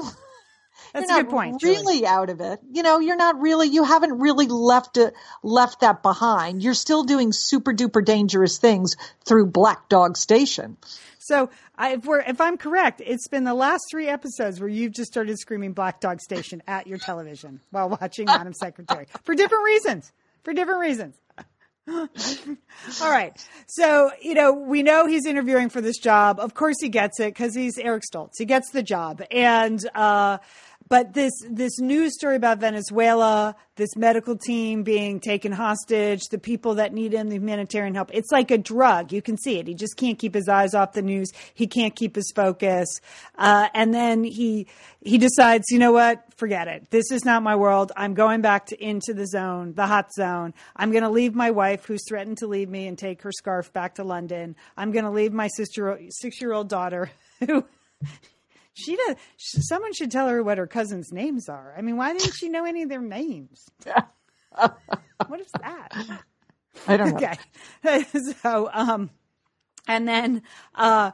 That's 0.92 1.10
a 1.10 1.22
good 1.22 1.30
point. 1.30 1.60
Julie. 1.60 1.76
Really 1.76 2.06
out 2.06 2.30
of 2.30 2.40
it. 2.40 2.60
You 2.72 2.82
know, 2.82 2.98
you're 2.98 3.16
not 3.16 3.40
really. 3.40 3.68
You 3.68 3.84
haven't 3.84 4.18
really 4.18 4.46
left 4.46 4.96
it, 4.96 5.14
left 5.42 5.80
that 5.80 6.02
behind. 6.02 6.62
You're 6.62 6.74
still 6.74 7.04
doing 7.04 7.32
super 7.32 7.72
duper 7.72 8.04
dangerous 8.04 8.58
things 8.58 8.96
through 9.24 9.46
Black 9.46 9.88
Dog 9.88 10.16
Station. 10.16 10.76
So 11.18 11.50
I, 11.76 11.92
if, 11.92 12.06
we're, 12.06 12.20
if 12.20 12.40
I'm 12.40 12.56
correct, 12.56 13.00
it's 13.04 13.28
been 13.28 13.44
the 13.44 13.54
last 13.54 13.84
three 13.90 14.08
episodes 14.08 14.58
where 14.58 14.68
you've 14.68 14.92
just 14.92 15.12
started 15.12 15.38
screaming 15.38 15.72
Black 15.72 16.00
Dog 16.00 16.20
Station 16.20 16.62
at 16.66 16.86
your 16.86 16.98
television 16.98 17.60
while 17.70 17.88
watching 17.88 18.26
Madam 18.26 18.52
Secretary 18.52 19.06
for 19.22 19.34
different 19.34 19.64
reasons. 19.64 20.12
For 20.42 20.52
different 20.52 20.80
reasons. 20.80 21.14
All 21.88 22.08
right. 23.02 23.32
So, 23.66 24.10
you 24.20 24.34
know, 24.34 24.52
we 24.52 24.82
know 24.82 25.06
he's 25.06 25.26
interviewing 25.26 25.68
for 25.68 25.80
this 25.80 25.98
job. 25.98 26.40
Of 26.40 26.54
course 26.54 26.76
he 26.80 26.88
gets 26.88 27.20
it 27.20 27.34
because 27.34 27.54
he's 27.54 27.78
Eric 27.78 28.02
Stoltz. 28.10 28.38
He 28.38 28.44
gets 28.44 28.70
the 28.70 28.82
job. 28.82 29.22
And, 29.30 29.80
uh, 29.94 30.38
but 30.90 31.14
this, 31.14 31.32
this 31.48 31.78
news 31.78 32.14
story 32.14 32.34
about 32.34 32.58
Venezuela, 32.58 33.54
this 33.76 33.94
medical 33.94 34.36
team 34.36 34.82
being 34.82 35.20
taken 35.20 35.52
hostage, 35.52 36.22
the 36.32 36.38
people 36.38 36.74
that 36.74 36.92
need 36.92 37.12
him, 37.12 37.28
the 37.28 37.36
humanitarian 37.36 37.94
help, 37.94 38.10
it's 38.12 38.32
like 38.32 38.50
a 38.50 38.58
drug. 38.58 39.12
You 39.12 39.22
can 39.22 39.38
see 39.38 39.60
it. 39.60 39.68
He 39.68 39.74
just 39.74 39.96
can't 39.96 40.18
keep 40.18 40.34
his 40.34 40.48
eyes 40.48 40.74
off 40.74 40.92
the 40.92 41.02
news. 41.02 41.30
He 41.54 41.68
can't 41.68 41.94
keep 41.94 42.16
his 42.16 42.32
focus. 42.34 42.88
Uh, 43.38 43.68
and 43.72 43.94
then 43.94 44.24
he, 44.24 44.66
he 45.00 45.16
decides, 45.16 45.66
you 45.70 45.78
know 45.78 45.92
what? 45.92 46.24
Forget 46.34 46.66
it. 46.66 46.90
This 46.90 47.12
is 47.12 47.24
not 47.24 47.44
my 47.44 47.54
world. 47.54 47.92
I'm 47.96 48.14
going 48.14 48.40
back 48.40 48.66
to 48.66 48.84
into 48.84 49.14
the 49.14 49.28
zone, 49.28 49.74
the 49.74 49.86
hot 49.86 50.12
zone. 50.12 50.54
I'm 50.74 50.90
going 50.90 51.04
to 51.04 51.10
leave 51.10 51.36
my 51.36 51.52
wife 51.52 51.84
who's 51.84 52.02
threatened 52.08 52.38
to 52.38 52.48
leave 52.48 52.68
me 52.68 52.88
and 52.88 52.98
take 52.98 53.22
her 53.22 53.30
scarf 53.30 53.72
back 53.72 53.94
to 53.94 54.02
London. 54.02 54.56
I'm 54.76 54.90
going 54.90 55.04
to 55.04 55.12
leave 55.12 55.32
my 55.32 55.46
sister, 55.54 56.00
six 56.08 56.40
year 56.40 56.52
old 56.52 56.68
daughter 56.68 57.12
who 57.46 57.64
she 58.74 58.96
does. 58.96 59.16
Someone 59.36 59.92
should 59.92 60.10
tell 60.10 60.28
her 60.28 60.42
what 60.42 60.58
her 60.58 60.66
cousins' 60.66 61.12
names 61.12 61.48
are. 61.48 61.74
I 61.76 61.82
mean, 61.82 61.96
why 61.96 62.12
didn't 62.12 62.34
she 62.34 62.48
know 62.48 62.64
any 62.64 62.82
of 62.82 62.88
their 62.88 63.02
names? 63.02 63.66
what 64.54 65.40
is 65.40 65.50
that? 65.60 66.22
I 66.86 66.96
don't 66.96 67.10
know. 67.10 67.28
Okay. 67.84 68.04
so, 68.42 68.70
um, 68.72 69.10
and 69.86 70.06
then, 70.06 70.42
uh, 70.74 71.10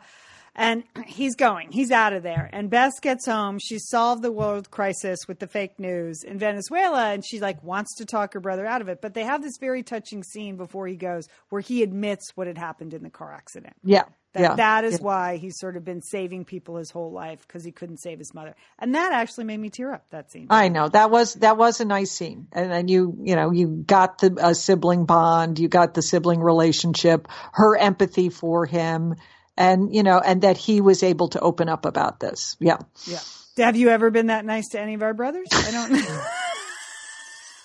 and 0.55 0.85
he's 1.07 1.37
going, 1.37 1.71
he's 1.71 1.91
out 1.91 2.15
of 2.15 2.23
there. 2.23 2.49
And 2.53 2.71
Bess 2.71 2.99
gets 3.01 3.27
home. 3.27 3.59
She 3.59 3.79
solved 3.79 4.23
the 4.23 4.33
world 4.33 4.71
crisis 4.71 5.21
with 5.29 5.39
the 5.39 5.47
fake 5.47 5.79
news 5.79 6.23
in 6.23 6.39
Venezuela. 6.39 7.11
And 7.11 7.23
she 7.25 7.41
like 7.41 7.63
wants 7.63 7.95
to 7.97 8.07
talk 8.07 8.33
her 8.33 8.41
brother 8.41 8.67
out 8.67 8.81
of 8.81 8.89
it. 8.89 9.01
But 9.03 9.13
they 9.13 9.25
have 9.25 9.43
this 9.43 9.59
very 9.61 9.83
touching 9.83 10.23
scene 10.23 10.57
before 10.57 10.87
he 10.87 10.97
goes 10.97 11.29
where 11.51 11.61
he 11.61 11.83
admits 11.83 12.33
what 12.37 12.47
had 12.47 12.57
happened 12.57 12.95
in 12.95 13.03
the 13.03 13.11
car 13.11 13.33
accident. 13.33 13.77
Yeah. 13.85 14.05
That, 14.37 14.43
yeah. 14.43 14.55
that 14.57 14.85
is 14.85 14.95
yeah. 14.95 15.05
why 15.05 15.37
he's 15.39 15.59
sort 15.59 15.79
of 15.79 15.85
been 15.85 16.03
saving 16.03 16.45
people 16.45 16.77
his 16.77 16.91
whole 16.91 17.11
life 17.11 17.41
because 17.47 17.65
he 17.65 17.73
couldn't 17.73 17.97
save 17.99 18.19
his 18.19 18.35
mother. 18.35 18.55
And 18.79 18.95
that 18.95 19.13
actually 19.13 19.45
made 19.45 19.59
me 19.59 19.71
tear 19.71 19.93
up 19.93 20.05
that 20.11 20.31
scene. 20.31 20.49
I 20.51 20.69
know 20.69 20.91
that 20.91 21.11
was 21.11 21.35
that 21.35 21.57
was 21.57 21.81
a 21.81 21.87
nice 21.87 22.11
scene, 22.11 22.49
and 22.53 22.71
then 22.71 22.89
you 22.89 23.17
you 23.23 23.35
know 23.35 23.51
you 23.51 23.69
got 23.69 24.19
the 24.19 24.37
uh, 24.39 24.53
sibling 24.53 25.07
bond, 25.07 25.59
you 25.59 25.69
got 25.69 25.95
the 25.95 26.03
sibling 26.03 26.41
relationship, 26.41 27.29
her 27.53 27.77
empathy 27.79 28.29
for 28.29 28.67
him, 28.67 29.15
and 29.57 29.95
you 29.95 30.03
know, 30.03 30.19
and 30.19 30.43
that 30.43 30.59
he 30.59 30.83
was 30.83 31.03
able 31.03 31.29
to 31.29 31.41
open 31.41 31.71
up 31.71 31.87
about 31.87 32.21
this. 32.21 32.57
Yeah, 32.61 32.79
Yeah. 33.07 33.21
Have 33.57 33.77
you 33.77 33.89
ever 33.89 34.11
been 34.11 34.27
that 34.27 34.45
nice 34.45 34.69
to 34.73 34.81
any 34.81 34.93
of 34.93 35.03
our 35.03 35.15
brothers? 35.15 35.49
I 35.51 35.71
don't 35.71 35.93
know. 35.93 36.25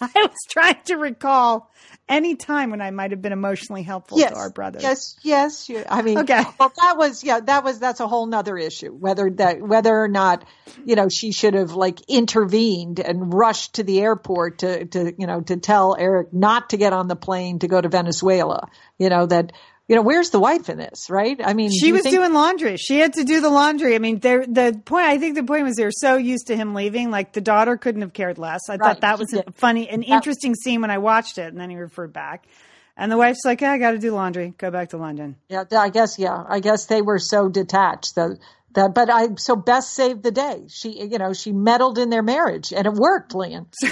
I 0.05 0.11
was 0.15 0.45
trying 0.49 0.81
to 0.85 0.95
recall 0.95 1.71
any 2.09 2.35
time 2.35 2.71
when 2.71 2.81
I 2.81 2.89
might 2.89 3.11
have 3.11 3.21
been 3.21 3.31
emotionally 3.31 3.83
helpful 3.83 4.17
yes, 4.17 4.31
to 4.31 4.35
our 4.35 4.49
brothers. 4.49 4.81
yes, 4.81 5.15
yes. 5.21 5.69
You, 5.69 5.83
I 5.87 6.01
mean, 6.01 6.17
Okay. 6.17 6.43
Well, 6.59 6.73
that 6.81 6.97
was 6.97 7.23
yeah, 7.23 7.39
that 7.39 7.63
was 7.63 7.79
that's 7.79 7.99
a 7.99 8.07
whole 8.07 8.25
nother 8.25 8.57
issue. 8.57 8.91
Whether 8.91 9.29
that 9.35 9.61
whether 9.61 9.95
or 9.95 10.07
not 10.07 10.43
you 10.85 10.95
know 10.95 11.07
she 11.07 11.31
should 11.31 11.53
have 11.53 11.73
like 11.73 11.99
intervened 12.09 12.99
and 12.99 13.33
rushed 13.33 13.75
to 13.75 13.83
the 13.83 14.01
airport 14.01 14.59
to 14.59 14.85
to 14.85 15.13
you 15.17 15.27
know 15.27 15.41
to 15.41 15.57
tell 15.57 15.95
Eric 15.97 16.33
not 16.33 16.71
to 16.71 16.77
get 16.77 16.93
on 16.93 17.07
the 17.07 17.15
plane 17.15 17.59
to 17.59 17.67
go 17.67 17.79
to 17.79 17.89
Venezuela. 17.89 18.69
You 18.97 19.09
know 19.09 19.25
that. 19.27 19.51
You 19.91 19.97
know, 19.97 20.04
where's 20.04 20.30
the 20.30 20.39
wife 20.39 20.69
in 20.69 20.77
this, 20.77 21.10
right? 21.10 21.38
I 21.43 21.54
mean, 21.54 21.69
She 21.69 21.91
was 21.91 22.04
think- 22.04 22.15
doing 22.15 22.32
laundry. 22.32 22.77
She 22.77 22.99
had 22.99 23.12
to 23.15 23.25
do 23.25 23.41
the 23.41 23.49
laundry. 23.49 23.93
I 23.93 23.99
mean, 23.99 24.19
the 24.21 24.82
point, 24.86 25.06
I 25.06 25.17
think 25.17 25.36
the 25.36 25.43
point 25.43 25.65
was 25.65 25.75
they're 25.75 25.91
so 25.91 26.15
used 26.15 26.47
to 26.47 26.56
him 26.56 26.73
leaving. 26.73 27.12
Like 27.12 27.34
the 27.34 27.41
daughter 27.41 27.75
couldn't 27.75 28.01
have 28.01 28.13
cared 28.13 28.38
less. 28.38 28.62
I 28.69 28.75
Right. 28.77 28.82
thought 28.88 29.01
that 29.01 29.19
was 29.19 29.34
a 29.34 29.43
funny, 29.56 29.89
an 29.89 30.04
interesting 30.04 30.56
scene 30.56 30.80
when 30.80 30.91
I 30.91 30.99
watched 30.99 31.38
it. 31.38 31.47
And 31.47 31.60
then 31.60 31.69
he 31.69 31.75
referred 31.75 32.13
back. 32.13 32.45
And 32.95 33.12
the 33.12 33.17
wife's 33.17 33.41
like, 33.43 33.60
yeah, 33.60 33.73
I 33.73 33.80
got 33.80 33.91
to 33.91 33.97
do 33.99 34.12
laundry. 34.13 34.54
Go 34.58 34.71
back 34.71 34.91
to 34.91 34.97
London. 34.97 35.36
Yeah, 35.49 35.65
I 35.77 35.89
guess. 35.89 36.17
Yeah, 36.17 36.41
I 36.47 36.62
guess 36.62 36.86
they 36.86 37.01
were 37.01 37.19
so 37.19 37.49
detached 37.49 38.15
that 38.15 38.38
that. 38.75 38.93
But 38.93 39.10
I 39.10 39.27
so 39.36 39.58
Bess 39.58 39.89
saved 39.89 40.23
the 40.23 40.32
day. 40.32 40.67
She, 40.69 41.01
you 41.12 41.17
know, 41.17 41.34
she 41.34 41.51
meddled 41.51 41.97
in 41.97 42.10
their 42.10 42.23
marriage, 42.23 42.71
and 42.71 42.86
it 42.88 42.93
worked, 42.93 43.36
Leon. 43.36 43.67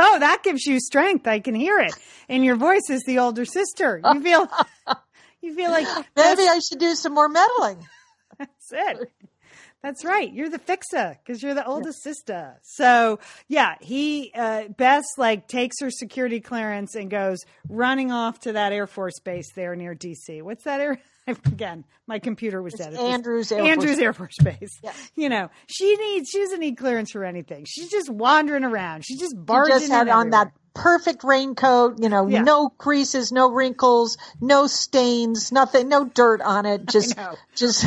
Oh, 0.00 0.18
that 0.20 0.44
gives 0.44 0.64
you 0.64 0.78
strength. 0.78 1.26
I 1.26 1.40
can 1.40 1.56
hear 1.56 1.80
it 1.80 1.92
in 2.28 2.44
your 2.44 2.54
voice 2.54 2.88
as 2.88 3.02
the 3.04 3.18
older 3.18 3.44
sister. 3.44 4.00
You 4.04 4.20
feel, 4.22 4.46
you 5.42 5.54
feel 5.54 5.70
like 5.70 5.86
Maybe 6.16 6.42
I 6.42 6.60
should 6.60 6.78
do 6.78 6.94
some 6.94 7.14
more 7.14 7.28
meddling. 7.28 7.86
That's 8.38 8.72
it. 8.72 9.10
That's 9.82 10.04
right. 10.04 10.32
You're 10.32 10.50
the 10.50 10.58
fixer 10.58 11.16
because 11.24 11.40
you're 11.40 11.54
the 11.54 11.64
oldest 11.66 12.02
sister. 12.02 12.58
So 12.62 13.20
yeah, 13.46 13.76
he 13.80 14.32
uh, 14.34 14.64
Bess 14.76 15.04
like 15.16 15.46
takes 15.46 15.80
her 15.80 15.90
security 15.90 16.40
clearance 16.40 16.96
and 16.96 17.08
goes 17.08 17.38
running 17.68 18.10
off 18.10 18.40
to 18.40 18.52
that 18.54 18.72
Air 18.72 18.88
Force 18.88 19.20
base 19.20 19.52
there 19.54 19.76
near 19.76 19.94
DC. 19.94 20.42
What's 20.42 20.64
that 20.64 20.80
air? 20.80 20.98
Again, 21.28 21.84
my 22.06 22.18
computer 22.18 22.60
was 22.60 22.74
dead. 22.74 22.88
at 22.88 22.92
this- 22.94 23.00
Andrews 23.00 23.52
Air 23.52 23.58
Force 23.58 23.68
Andrews 23.70 23.98
Air 23.98 24.12
Force 24.14 24.36
Base. 24.42 24.78
Yes. 24.82 25.10
You 25.14 25.28
know, 25.28 25.48
she 25.68 25.94
needs. 25.94 26.28
She 26.30 26.38
doesn't 26.40 26.58
need 26.60 26.76
clearance 26.76 27.12
for 27.12 27.22
anything. 27.24 27.64
She's 27.68 27.90
just 27.90 28.10
wandering 28.10 28.64
around. 28.64 29.04
She's 29.04 29.20
just 29.20 29.34
She 29.36 29.42
barging 29.44 29.78
just 29.78 29.92
had 29.92 30.08
on 30.08 30.30
that 30.30 30.48
everywhere. 30.48 30.52
Perfect 30.74 31.24
raincoat. 31.24 31.98
You 32.00 32.08
know, 32.08 32.26
Yeah. 32.26 32.42
no 32.42 32.68
creases, 32.68 33.32
no 33.32 33.50
wrinkles, 33.50 34.18
no 34.40 34.66
stains, 34.66 35.52
nothing, 35.52 35.88
no 35.88 36.04
dirt 36.04 36.40
on 36.40 36.66
it. 36.66 36.86
Just, 36.90 37.16
just, 37.54 37.84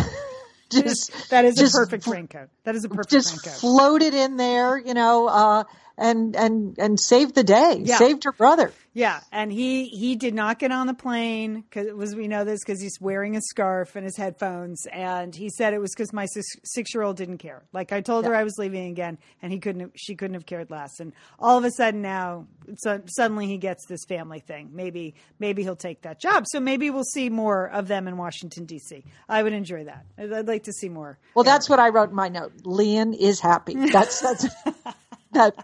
just. 0.72 1.30
That 1.30 1.46
is 1.46 1.56
just 1.56 1.76
a 1.76 1.80
perfect 1.80 2.08
raincoat. 2.08 2.50
That 2.64 2.76
is 2.76 2.86
a 2.86 2.90
perfect 2.90 3.10
just 3.12 3.32
raincoat. 3.46 3.60
floated 3.60 4.14
in 4.14 4.38
there, 4.38 4.78
you 4.78 4.94
know, 4.94 5.28
uh, 5.28 5.64
and 6.02 6.36
and 6.36 6.78
and 6.80 7.00
saved 7.00 7.36
the 7.36 7.44
day, 7.44 7.82
Yeah. 7.86 7.98
saved 7.98 8.24
her 8.26 8.32
brother. 8.34 8.74
Yeah, 8.94 9.22
and 9.32 9.54
he 9.54 9.86
he 9.86 10.18
did 10.18 10.34
not 10.34 10.60
get 10.60 10.72
on 10.74 10.86
the 10.88 10.94
plane 10.94 11.62
because 11.62 11.88
it 11.88 11.96
was 11.96 12.14
we 12.14 12.28
know 12.28 12.44
this 12.44 12.60
because 12.62 12.82
he's 12.82 13.00
wearing 13.00 13.38
a 13.38 13.42
scarf 13.42 13.96
and 13.96 14.04
his 14.04 14.18
headphones, 14.18 14.86
and 14.92 15.34
he 15.34 15.50
said 15.50 15.74
it 15.74 15.80
was 15.80 15.92
because 15.96 16.12
my 16.12 16.26
six 16.26 16.94
year 16.94 17.04
old 17.04 17.16
didn't 17.16 17.38
care. 17.38 17.64
Like 17.72 17.94
I 17.94 18.02
told 18.02 18.26
her 18.26 18.36
I 18.36 18.44
was 18.44 18.58
leaving 18.58 18.88
again, 18.92 19.18
and 19.42 19.54
he 19.54 19.60
couldn't 19.60 19.94
she 19.96 20.16
couldn't 20.16 20.34
have 20.34 20.46
cared 20.46 20.70
less. 20.72 21.00
And 21.00 21.14
all 21.40 21.58
of 21.58 21.64
a 21.64 21.72
sudden 21.72 22.02
now, 22.02 22.48
so, 22.80 23.00
suddenly 23.06 23.48
he 23.48 23.58
gets 23.58 23.86
this 23.86 24.04
family 24.10 24.40
thing. 24.42 24.72
Maybe 24.74 25.14
maybe 25.40 25.64
he'll 25.64 25.78
take 25.78 26.02
that 26.02 26.20
job. 26.20 26.44
So 26.48 26.60
maybe 26.60 26.90
we'll 26.90 27.06
see 27.06 27.30
more 27.30 27.68
of 27.70 27.88
them 27.88 28.10
in 28.10 28.18
Washington 28.18 28.66
D.C. 28.66 29.06
I 29.30 29.42
would 29.42 29.54
enjoy 29.54 29.86
that. 29.86 30.06
I'd, 30.18 30.34
I'd 30.34 30.48
like 30.48 30.64
to 30.64 30.74
see 30.74 30.90
more. 30.90 31.18
Well, 31.34 31.44
that's 31.46 31.70
what 31.70 31.80
I 31.80 31.90
wrote 31.90 32.10
in 32.10 32.16
my 32.16 32.28
note. 32.28 32.52
Leon 32.66 33.14
is 33.14 33.40
happy. 33.40 33.76
That's 33.76 34.20
that's 34.20 34.48
that. 35.32 35.56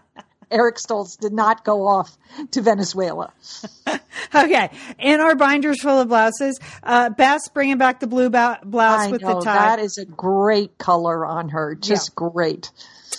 Eric 0.50 0.76
Stoltz 0.76 1.18
did 1.18 1.32
not 1.32 1.64
go 1.64 1.86
off 1.86 2.16
to 2.52 2.62
Venezuela. 2.62 3.32
Okay, 4.34 4.70
in 4.98 5.20
our 5.20 5.36
binders 5.36 5.80
full 5.80 6.00
of 6.00 6.08
blouses, 6.08 6.58
uh, 6.82 7.08
Bess 7.10 7.48
bringing 7.54 7.78
back 7.78 8.00
the 8.00 8.06
blue 8.06 8.28
ba- 8.28 8.58
blouse 8.64 9.06
I 9.06 9.10
with 9.12 9.22
know 9.22 9.38
the 9.38 9.44
tie. 9.46 9.54
that 9.54 9.78
is 9.78 9.96
a 9.96 10.04
great 10.04 10.76
color 10.76 11.24
on 11.24 11.48
her, 11.50 11.74
just 11.74 12.14
great. 12.14 12.70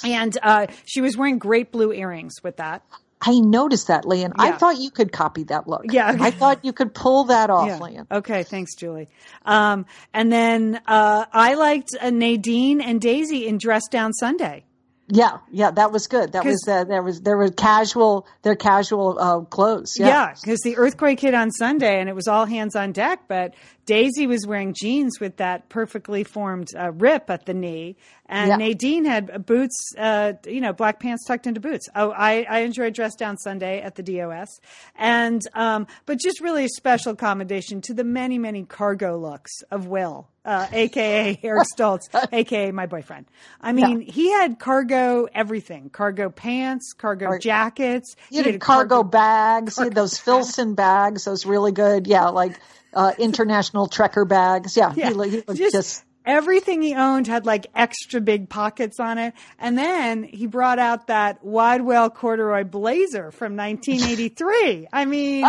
and 0.03 0.37
uh, 0.43 0.67
she 0.85 1.01
was 1.01 1.17
wearing 1.17 1.39
great 1.39 1.71
blue 1.71 1.91
earrings 1.93 2.35
with 2.43 2.57
that. 2.57 2.83
I 3.21 3.39
noticed 3.39 3.87
that, 3.87 4.05
Leon. 4.05 4.33
I 4.37 4.51
thought 4.51 4.77
you 4.77 4.91
could 4.91 5.11
copy 5.11 5.43
that 5.45 5.67
look. 5.67 5.85
Yeah. 5.91 6.15
I 6.19 6.31
thought 6.31 6.63
you 6.63 6.73
could 6.73 6.93
pull 6.93 7.25
that 7.25 7.49
off, 7.49 7.67
Yeah. 7.67 7.77
Leon. 7.79 8.07
Okay, 8.11 8.43
thanks, 8.43 8.75
Julie. 8.75 9.09
Um, 9.45 9.85
and 10.13 10.31
then 10.31 10.79
uh, 10.85 11.25
I 11.33 11.55
liked 11.55 11.89
uh, 11.99 12.11
Nadine 12.11 12.81
and 12.81 13.01
Daisy 13.01 13.47
in 13.47 13.57
Dress 13.57 13.87
Down 13.89 14.13
Sunday. 14.13 14.63
Yeah, 15.11 15.39
yeah, 15.51 15.71
that 15.71 15.91
was 15.91 16.05
good. 16.07 16.33
That 16.33 16.45
was 16.45 16.63
uh, 16.67 16.83
there 16.83 17.01
was 17.01 17.21
there 17.21 17.35
were 17.35 17.49
casual 17.49 18.27
their 18.43 18.55
casual 18.55 19.17
uh, 19.19 19.39
clothes. 19.41 19.93
Yeah. 19.97 20.07
Yeah, 20.07 20.33
because 20.39 20.59
the 20.61 20.77
earthquake 20.77 21.19
hit 21.19 21.33
on 21.33 21.49
Sunday 21.51 21.99
and 21.99 22.07
it 22.07 22.15
was 22.15 22.27
all 22.27 22.45
hands 22.45 22.75
on 22.75 22.91
deck. 22.91 23.21
But 23.27 23.55
Daisy 23.87 24.27
was 24.27 24.45
wearing 24.45 24.75
jeans 24.79 25.19
with 25.19 25.37
that 25.37 25.67
perfectly 25.69 26.23
formed 26.23 26.67
uh, 26.77 26.91
rip 26.91 27.31
at 27.31 27.47
the 27.47 27.55
knee, 27.55 27.97
and 28.27 28.49
Yeah. 28.49 28.57
Nadine 28.57 29.05
had 29.05 29.47
boots, 29.47 29.75
uh, 29.97 30.33
you 30.45 30.61
know, 30.61 30.73
black 30.73 30.99
pants 30.99 31.25
tucked 31.25 31.47
into 31.47 31.59
boots. 31.59 31.87
Oh, 31.95 32.11
I, 32.11 32.45
I 32.47 32.59
enjoyed 32.59 32.93
Dress 32.93 33.15
Down 33.15 33.37
Sunday 33.37 33.81
at 33.81 33.95
the 33.95 34.03
DOS, 34.03 34.59
and 34.95 35.41
um, 35.55 35.87
but 36.05 36.19
just 36.19 36.39
really 36.39 36.65
a 36.65 36.69
special 36.69 37.15
commendation 37.15 37.81
to 37.81 37.95
the 37.95 38.03
many 38.03 38.37
many 38.37 38.63
cargo 38.63 39.17
looks 39.17 39.51
of 39.71 39.87
Will. 39.87 40.27
Uh, 40.49 40.67
AKA 40.71 41.39
Eric 41.43 41.67
Stoltz, 41.77 42.09
AKA 42.31 42.71
my 42.71 42.87
boyfriend. 42.87 43.27
I 43.61 43.71
mean, 43.71 44.01
he 44.01 44.31
had 44.31 44.57
cargo 44.57 45.27
everything: 45.31 45.91
cargo 45.91 46.31
pants, 46.31 46.93
cargo 46.93 47.27
Car- 47.27 47.37
jackets. 47.37 48.15
You 48.31 48.41
he 48.41 48.53
had 48.53 48.59
cargo 48.59 49.03
bags, 49.03 49.77
you 49.77 49.83
had 49.83 49.93
those 49.93 50.17
Filson 50.17 50.73
bags, 50.73 51.25
those 51.25 51.45
really 51.45 51.71
good, 51.71 52.07
yeah, 52.07 52.29
like 52.29 52.59
uh, 52.95 53.11
international 53.19 53.87
trekker 53.87 54.27
bags. 54.27 54.75
Yeah, 54.75 54.91
Yeah, 54.95 55.11
he, 55.11 55.43
he 55.47 55.53
just, 55.53 55.71
just, 55.71 56.05
everything 56.25 56.81
he 56.81 56.95
owned 56.95 57.27
had 57.27 57.45
like 57.45 57.67
extra 57.75 58.19
big 58.19 58.49
pockets 58.49 58.99
on 58.99 59.19
it. 59.19 59.35
And 59.59 59.77
then 59.77 60.23
he 60.23 60.47
brought 60.47 60.79
out 60.79 61.07
that 61.07 61.43
wide-wale 61.43 62.09
corduroy 62.09 62.63
blazer 62.63 63.29
from 63.31 63.55
1983. 63.55 64.87
I 64.91 65.05
mean, 65.05 65.45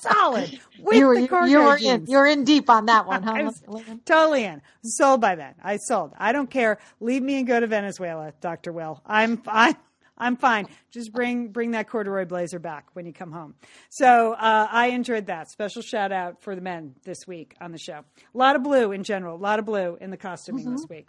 solid 0.00 0.60
with 0.80 0.96
you 0.96 1.06
were 1.06 1.14
the 1.14 1.48
you, 1.48 1.58
were 1.58 1.76
in 1.76 2.06
you 2.06 2.16
were 2.18 2.26
in 2.26 2.44
deep 2.44 2.68
on 2.70 2.86
that 2.86 3.06
one, 3.06 3.22
huh? 3.24 3.36
Was 3.42 3.62
totally 4.04 4.44
in. 4.44 4.62
Sold 4.82 5.20
by 5.20 5.34
then. 5.34 5.54
I 5.62 5.76
sold. 5.76 6.12
I 6.18 6.32
don't 6.32 6.50
care. 6.50 6.78
Leave 7.00 7.22
me 7.22 7.38
and 7.38 7.46
go 7.46 7.58
to 7.60 7.66
Venezuela, 7.66 8.32
Doctor 8.40 8.72
Will. 8.72 9.02
I'm 9.06 9.42
I'm 9.46 9.76
I'm 10.16 10.36
fine. 10.36 10.66
Just 10.90 11.12
bring 11.12 11.48
bring 11.48 11.70
that 11.72 11.88
corduroy 11.88 12.26
blazer 12.26 12.58
back 12.58 12.88
when 12.92 13.06
you 13.06 13.12
come 13.12 13.32
home. 13.32 13.54
So 13.88 14.34
uh, 14.34 14.68
I 14.70 14.88
enjoyed 14.88 15.26
that. 15.26 15.50
Special 15.50 15.82
shout 15.82 16.12
out 16.12 16.42
for 16.42 16.54
the 16.54 16.60
men 16.60 16.94
this 17.04 17.26
week 17.26 17.54
on 17.60 17.72
the 17.72 17.78
show. 17.78 18.04
A 18.34 18.38
lot 18.38 18.54
of 18.54 18.62
blue 18.62 18.92
in 18.92 19.02
general. 19.02 19.36
A 19.36 19.38
lot 19.38 19.58
of 19.58 19.64
blue 19.64 19.96
in 20.00 20.10
the 20.10 20.18
costuming 20.18 20.70
this 20.70 20.84
week. 20.88 21.08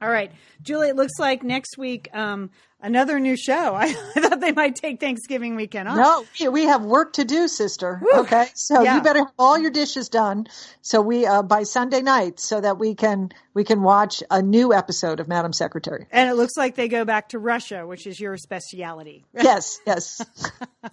All 0.00 0.10
right, 0.10 0.30
Julie. 0.62 0.88
It 0.88 0.96
looks 0.96 1.18
like 1.18 1.42
next 1.42 1.76
week 1.76 2.08
um, 2.14 2.50
another 2.82 3.18
new 3.20 3.36
show. 3.36 3.74
I, 3.74 3.84
I 4.16 4.20
thought 4.20 4.40
they 4.40 4.52
might 4.52 4.76
take 4.76 5.00
Thanksgiving 5.00 5.56
weekend 5.56 5.88
off. 5.88 5.96
No, 6.40 6.50
we- 6.50 6.64
have 6.64 6.84
work 6.84 7.14
to 7.14 7.24
do, 7.24 7.48
sister. 7.48 8.00
Okay, 8.14 8.46
so 8.54 8.82
Yeah. 8.82 8.96
you 8.96 9.02
better 9.02 9.20
have 9.20 9.32
all 9.38 9.58
your 9.58 9.70
dishes 9.70 10.08
done. 10.08 10.46
So 10.82 11.00
we 11.00 11.26
uh, 11.26 11.42
by 11.42 11.62
Sunday 11.64 12.00
night, 12.02 12.38
so 12.40 12.60
that 12.60 12.78
we 12.78 12.94
can 12.94 13.30
we 13.54 13.64
can 13.64 13.82
watch 13.82 14.22
a 14.30 14.40
new 14.42 14.72
episode 14.72 15.20
of 15.20 15.28
Madam 15.28 15.52
Secretary. 15.52 16.06
And 16.10 16.30
it 16.30 16.34
looks 16.34 16.56
like 16.56 16.76
they 16.76 16.88
go 16.88 17.04
back 17.04 17.30
to 17.30 17.38
Russia, 17.38 17.86
which 17.86 18.06
is 18.06 18.20
your 18.20 18.36
speciality. 18.36 19.24
Yes, 19.34 19.78
yes. 19.86 20.20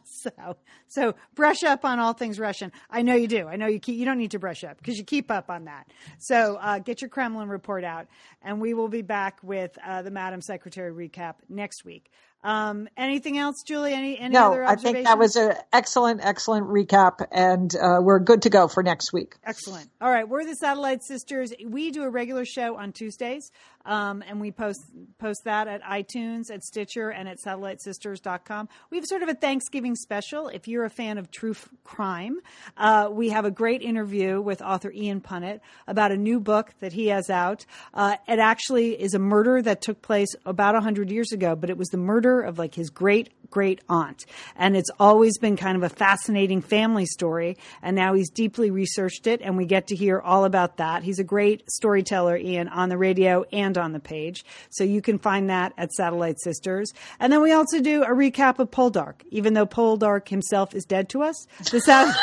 So, 0.04 0.58
so 0.88 1.16
brush 1.36 1.64
up 1.64 1.86
on 1.86 2.00
all 2.00 2.14
things 2.14 2.40
Russian. 2.40 2.72
I 2.90 3.02
know 3.04 3.14
you 3.16 3.28
do. 3.28 3.48
I 3.48 3.56
know 3.56 3.68
you 3.68 3.80
keep, 3.80 3.98
you 3.98 4.04
don't 4.06 4.18
need 4.18 4.32
to 4.32 4.40
brush 4.40 4.64
up 4.64 4.78
because 4.78 4.98
you 4.98 5.04
keep 5.04 5.30
up 5.32 5.50
on 5.50 5.66
that. 5.66 5.88
So, 6.18 6.58
uh, 6.60 6.80
get 6.80 7.02
your 7.02 7.10
Kremlin 7.10 7.48
report 7.50 7.84
out 7.84 8.08
and 8.42 8.60
we 8.60 8.74
will 8.74 8.90
be 8.90 9.02
back 9.04 9.38
with, 9.44 9.78
uh, 9.86 10.02
the 10.02 10.12
Madam 10.12 10.42
Secretary 10.42 10.92
recap 10.92 11.36
next 11.50 11.77
week. 11.86 12.10
Um, 12.44 12.88
anything 12.96 13.38
else, 13.38 13.64
Julie? 13.64 13.94
Any, 13.94 14.18
any 14.18 14.34
No, 14.34 14.52
other 14.52 14.64
I 14.64 14.76
think 14.76 15.06
that 15.06 15.18
was 15.18 15.36
an 15.36 15.54
excellent, 15.74 16.22
excellent 16.24 16.68
recap, 16.68 17.26
and 17.32 17.76
uh, 17.76 17.98
we're 18.02 18.20
good 18.20 18.44
to 18.44 18.50
go 18.50 18.68
for 18.68 18.84
next 18.84 19.12
week. 19.12 19.36
Excellent. 19.44 19.90
All 20.00 20.10
right, 20.10 20.28
we're 20.30 20.46
the 20.46 20.56
Satellite 20.56 21.04
Sisters. 21.04 21.52
We 21.66 21.92
do 21.92 22.04
a 22.04 22.10
regular 22.10 22.46
show 22.46 22.78
on 22.78 22.94
Tuesdays, 22.94 23.52
um, 23.88 24.24
and 24.28 24.40
we 24.40 24.52
post 24.52 24.82
post 25.18 25.46
that 25.46 25.68
at 25.68 25.82
iTunes, 25.82 26.52
at 26.52 26.64
Stitcher, 26.64 27.10
and 27.10 27.28
at 27.28 27.40
SatelliteSisters.com. 27.40 28.70
We 28.92 28.98
have 28.98 29.06
sort 29.08 29.24
of 29.24 29.30
a 29.30 29.34
Thanksgiving 29.34 29.96
special. 29.96 30.50
If 30.50 30.68
you're 30.68 30.86
a 30.86 30.90
fan 30.90 31.18
of 31.18 31.32
true 31.32 31.56
crime, 31.84 32.40
uh, 32.76 33.10
we 33.12 33.30
have 33.30 33.46
a 33.46 33.52
great 33.52 33.82
interview 33.82 34.42
with 34.42 34.62
author 34.62 34.92
Ian 34.92 35.22
Punnett 35.22 35.62
about 35.88 36.12
a 36.12 36.18
new 36.18 36.40
book 36.40 36.74
that 36.82 36.94
he 36.94 37.08
has 37.08 37.30
out. 37.30 37.66
Uh, 37.94 38.18
it 38.28 38.40
actually 38.40 39.02
is 39.02 39.14
a 39.14 39.20
murder 39.20 39.62
that 39.62 39.82
took 39.82 40.02
place 40.02 40.36
about 40.46 40.76
100 40.76 41.10
years 41.10 41.32
ago, 41.32 41.56
but 41.56 41.70
it 41.70 41.78
was 41.78 41.88
the 41.88 41.98
murder 41.98 42.42
of 42.42 42.60
like 42.60 42.76
his 42.76 42.90
great 42.90 43.30
great 43.50 43.82
aunt. 43.90 44.26
And 44.56 44.76
it's 44.76 44.90
always 45.00 45.38
been 45.38 45.58
kind 45.58 45.78
of 45.78 45.84
a 45.84 45.90
fascinating 45.90 46.62
family 46.62 47.06
story. 47.06 47.58
And 47.82 47.96
now 47.96 48.14
he's 48.14 48.30
deeply 48.30 48.72
researched 48.72 49.28
it, 49.28 49.42
and 49.42 49.58
we 49.58 49.66
get 49.66 49.88
to 49.88 49.96
hear 49.96 50.20
all 50.20 50.46
about 50.46 50.78
that. 50.78 51.04
He's 51.04 51.20
a 51.20 51.24
great 51.24 51.70
storyteller, 51.70 52.38
Ian, 52.38 52.68
on 52.68 52.90
the 52.90 52.98
radio 52.98 53.46
and 53.52 53.78
on 53.78 53.94
the 53.94 54.00
page. 54.00 54.46
So 54.70 54.84
you 54.84 55.02
can 55.02 55.20
find 55.20 55.50
that 55.50 55.74
at 55.78 55.92
Satellite 55.94 56.40
Sisters. 56.40 56.94
And 57.20 57.32
then 57.32 57.42
we 57.42 57.52
also 57.52 57.82
do 57.82 58.04
a 58.04 58.10
recap 58.10 58.60
of 58.60 58.72
Poldark, 58.72 59.22
even 59.30 59.54
though 59.54 59.66
Poldark 59.66 60.30
himself 60.30 60.74
is 60.74 60.86
dead 60.86 61.10
to 61.10 61.24
us. 61.24 61.48
The 61.60 61.88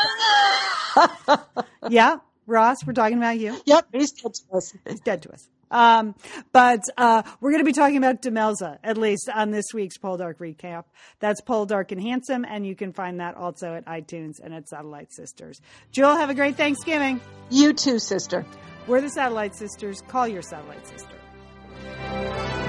yeah, 1.89 2.19
Ross, 2.47 2.85
we're 2.87 2.93
talking 2.93 3.19
about 3.19 3.39
you 3.39 3.57
Yep, 3.65 3.87
he's 3.93 4.13
dead 4.13 4.35
to 4.35 4.57
us. 4.57 4.75
he's 4.89 5.01
dead 5.01 5.23
to 5.23 5.33
us. 5.33 5.49
Um, 5.71 6.15
but 6.53 6.81
uh, 6.97 7.23
we're 7.41 7.51
going 7.51 7.63
to 7.63 7.67
be 7.67 7.73
talking 7.73 7.97
about 7.97 8.23
Demelza, 8.23 8.79
at 8.83 8.97
least 8.97 9.29
on 9.35 9.51
this 9.51 9.67
week's 9.73 9.99
Poldark 9.99 10.39
recap. 10.39 10.85
That's 11.21 11.41
Poldark 11.41 11.93
and 11.93 12.01
Handsome, 12.01 12.45
and 12.45 12.67
you 12.67 12.75
can 12.75 12.93
find 12.93 13.21
that 13.21 13.37
also 13.37 13.75
at 13.75 13.87
iTunes 13.87 14.41
and 14.43 14.55
at 14.55 14.69
Satellite 14.69 15.13
Sisters. 15.13 15.61
Jill, 15.91 16.17
have 16.17 16.31
a 16.31 16.35
great 16.35 16.57
Thanksgiving. 16.57 17.21
You 17.51 17.73
too, 17.73 17.99
sister. 17.99 18.47
We're 18.87 19.01
the 19.01 19.11
Satellite 19.11 19.55
Sisters. 19.55 20.03
Call 20.09 20.29
your 20.29 20.43
Satellite 20.43 20.87
Sister. 20.87 22.64